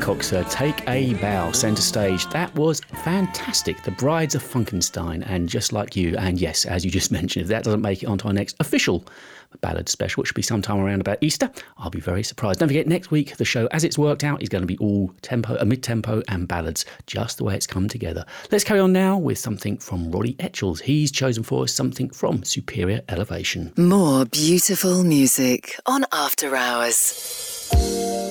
[0.10, 2.28] Coxer, Take a Bow, centre stage.
[2.32, 3.84] That was fantastic.
[3.84, 7.50] The Brides of Funkenstein, and just like you, and yes, as you just mentioned, if
[7.50, 9.06] that doesn't make it onto our next official
[9.62, 12.60] ballad special, which should be sometime around about Easter, I'll be very surprised.
[12.60, 15.14] Don't forget, next week, the show, as it's worked out, is going to be all
[15.22, 18.26] tempo, uh, a mid tempo, and ballads, just the way it's come together.
[18.52, 20.82] Let's carry on now with something from Roddy Etchells.
[20.82, 23.74] He's chosen for us something from Superior Elevation.
[23.78, 28.29] More beautiful music on After Hours.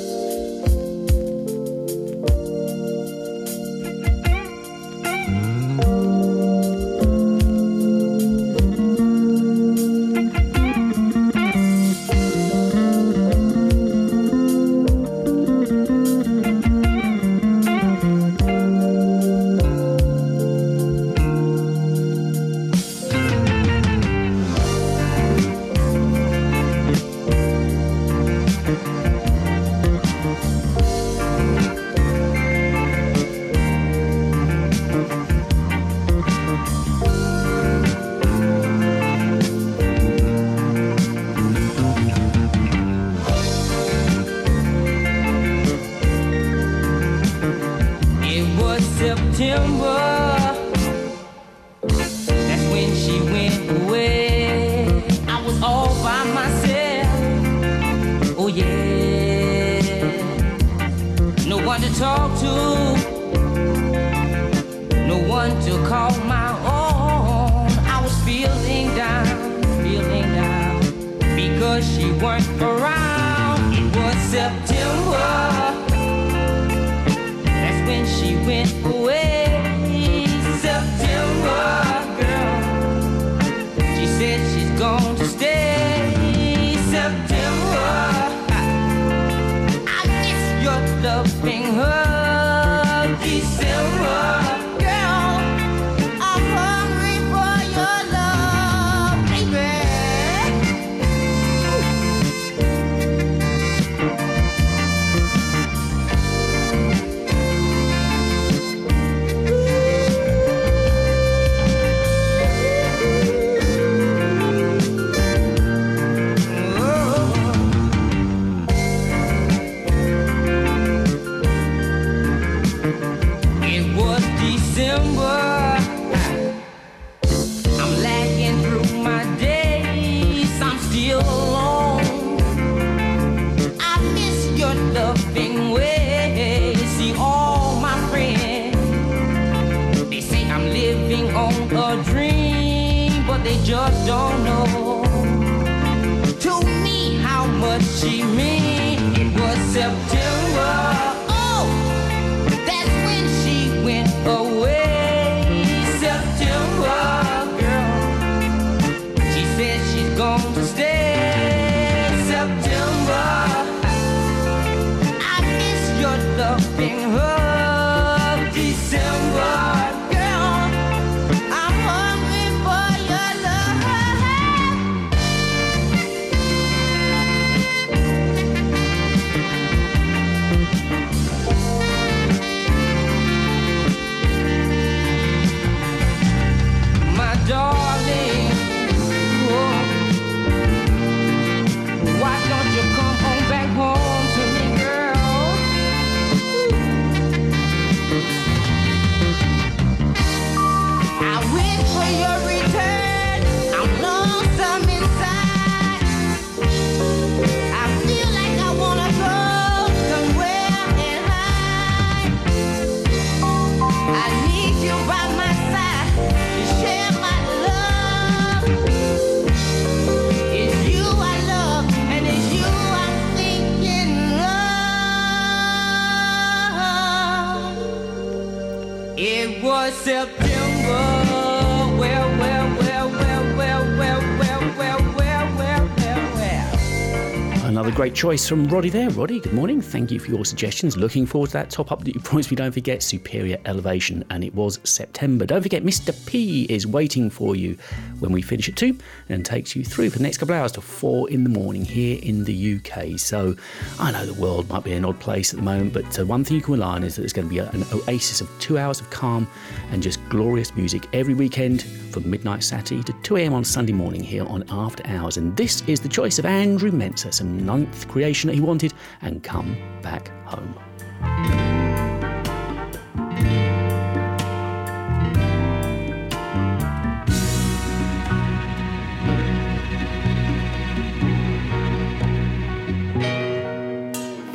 [238.09, 239.11] great choice from Roddy there.
[239.11, 239.83] Roddy, good morning.
[239.83, 240.97] Thank you for your suggestions.
[240.97, 242.57] Looking forward to that top up that you promised me.
[242.57, 245.45] Don't forget Superior Elevation, and it was September.
[245.45, 246.15] Don't forget Mr.
[246.27, 247.77] P is waiting for you
[248.21, 248.97] when we finish at two
[249.29, 251.85] and takes you through for the next couple of hours to four in the morning
[251.85, 253.19] here in the UK.
[253.19, 253.55] So
[253.99, 256.45] I know the world might be an odd place at the moment, but uh, one
[256.45, 258.79] thing you can rely on is that there's going to be an oasis of two
[258.79, 259.47] hours of calm
[259.91, 264.45] and just glorious music every weekend from midnight Saturday to 2am on Sunday morning here
[264.47, 265.37] on After Hours.
[265.37, 269.43] And this is the choice of Andrew Mensah, some ninth creation that he wanted, and
[269.43, 270.75] come back home.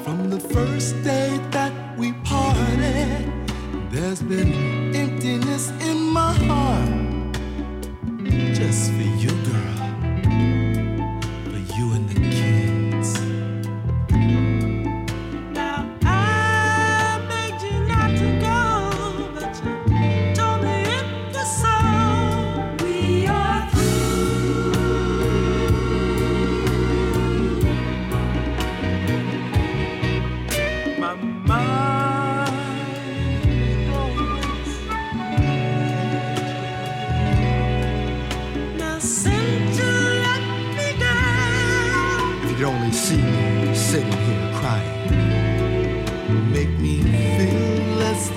[0.03, 3.31] From the first day that we parted,
[3.91, 4.62] there's been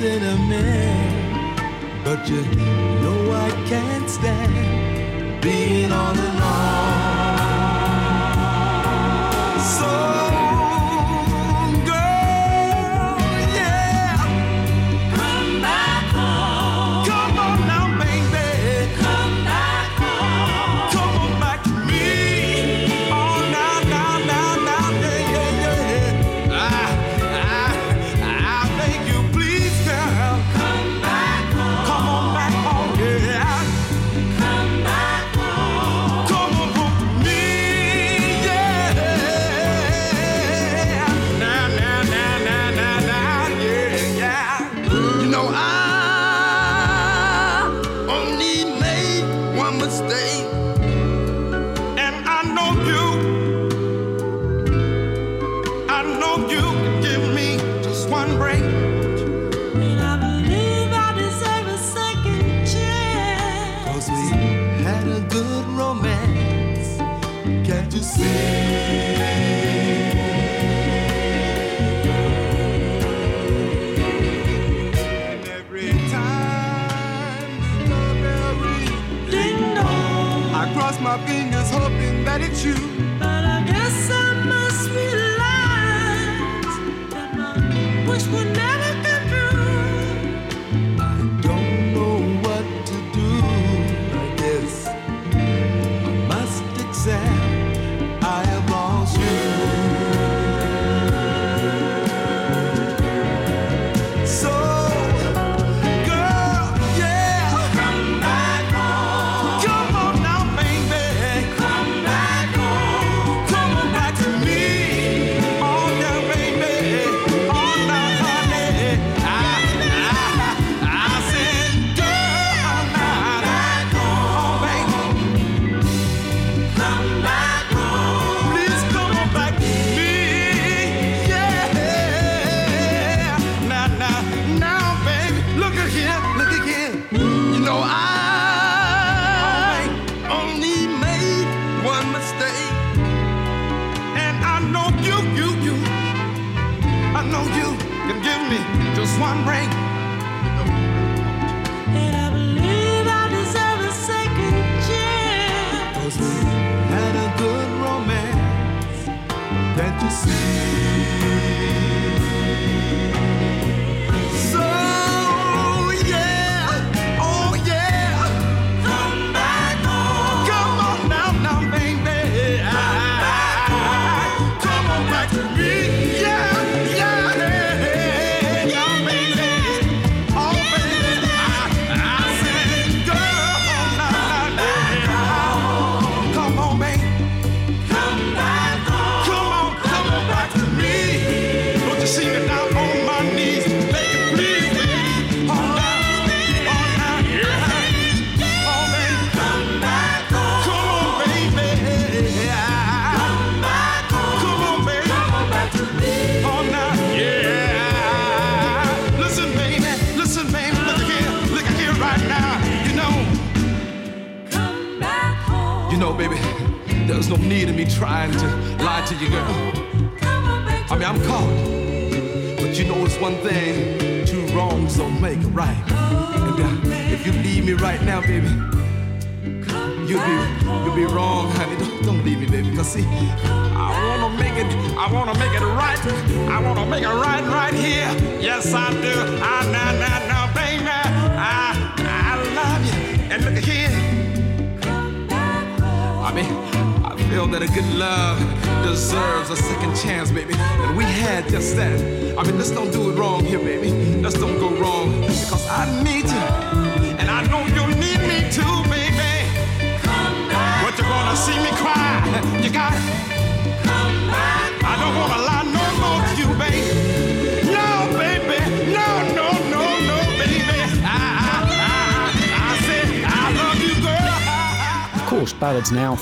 [0.06, 2.42] in a man, but you
[3.02, 4.55] know I can't stand.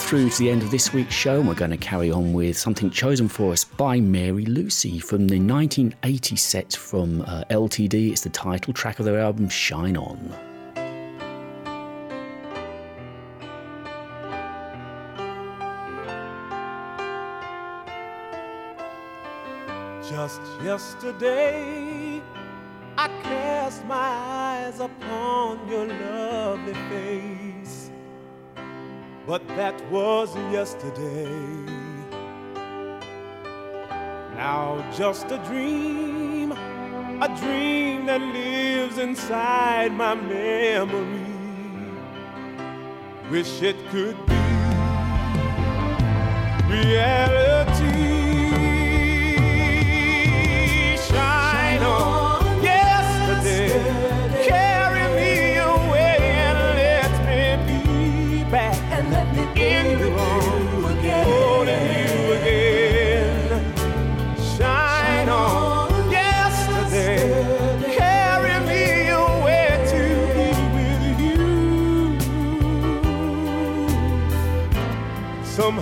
[0.04, 2.58] through to the end of this week's show, and we're going to carry on with
[2.58, 8.10] something chosen for us by Mary Lucy from the 1980 set from uh, LTD.
[8.10, 10.34] It's the title track of their album, Shine On.
[20.06, 22.20] Just yesterday,
[22.98, 27.90] I cast my eyes upon your lovely face.
[29.26, 31.64] But that was yesterday.
[34.36, 41.24] Now just a dream, a dream that lives inside my memory.
[43.30, 44.34] Wish it could be
[46.68, 47.53] reality.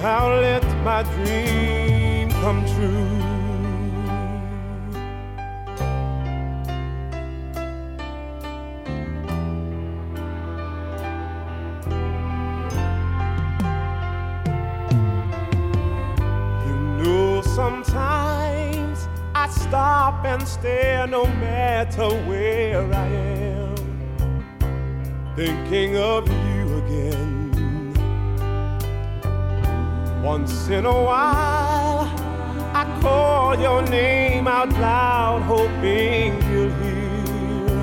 [0.02, 3.06] somehow let my dream come true.
[16.66, 19.06] You know, sometimes
[19.36, 23.76] I stop and stare no matter where I am,
[25.36, 27.31] thinking of you again
[30.32, 32.08] once in a while,
[32.72, 37.76] I call your name out loud, hoping you'll hear,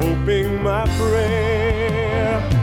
[0.00, 2.57] hoping my prayer.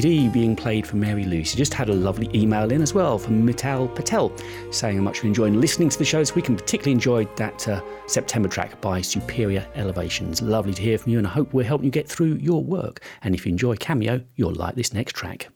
[0.00, 1.58] Being played for Mary Lucy.
[1.58, 4.32] Just had a lovely email in as well from Mital Patel
[4.70, 7.68] saying how much we're enjoying listening to the show this week and particularly enjoyed that
[7.68, 10.40] uh, September track by Superior Elevations.
[10.40, 13.02] Lovely to hear from you and I hope we're helping you get through your work.
[13.22, 15.48] And if you enjoy Cameo, you'll like this next track.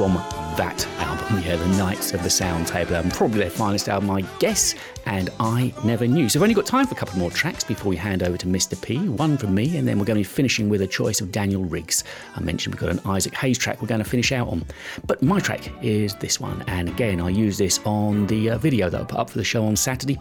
[0.00, 0.14] From
[0.56, 4.22] that album, yeah, the Knights of the Sound Table album, probably their finest album, I
[4.38, 4.74] guess,
[5.04, 6.26] and I never knew.
[6.30, 8.46] So we've only got time for a couple more tracks before we hand over to
[8.46, 8.80] Mr.
[8.80, 11.30] P, one from me, and then we're going to be finishing with a choice of
[11.30, 12.02] Daniel Riggs.
[12.34, 14.64] I mentioned we've got an Isaac Hayes track we're going to finish out on,
[15.06, 18.88] but my track is this one, and again, I use this on the uh, video
[18.88, 20.18] that I put up for the show on Saturday,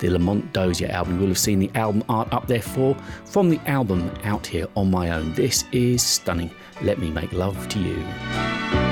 [0.00, 1.14] the Lamont Dozier album.
[1.14, 2.96] You will have seen the album art up there for
[3.26, 5.34] from the album Out Here on My Own.
[5.34, 6.50] This is stunning.
[6.82, 8.89] Let me make love to you.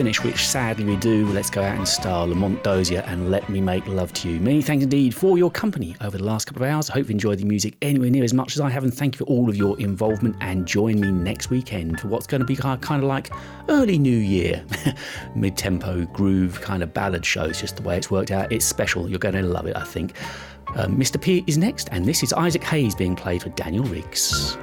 [0.00, 2.26] finish, which sadly we do, let's go out in style.
[2.26, 4.40] Lamont Dozier and Let Me Make Love to You.
[4.40, 6.88] Many thanks indeed for your company over the last couple of hours.
[6.88, 9.16] I hope you enjoyed the music anywhere near as much as I have, and thank
[9.16, 10.36] you for all of your involvement.
[10.40, 13.30] And join me next weekend for what's going to be kind of like
[13.68, 14.64] early New Year,
[15.34, 18.50] mid tempo groove kind of ballad shows, just the way it's worked out.
[18.50, 19.06] It's special.
[19.06, 20.14] You're going to love it, I think.
[20.76, 21.20] Uh, Mr.
[21.20, 24.56] P is next, and this is Isaac Hayes being played for Daniel Riggs.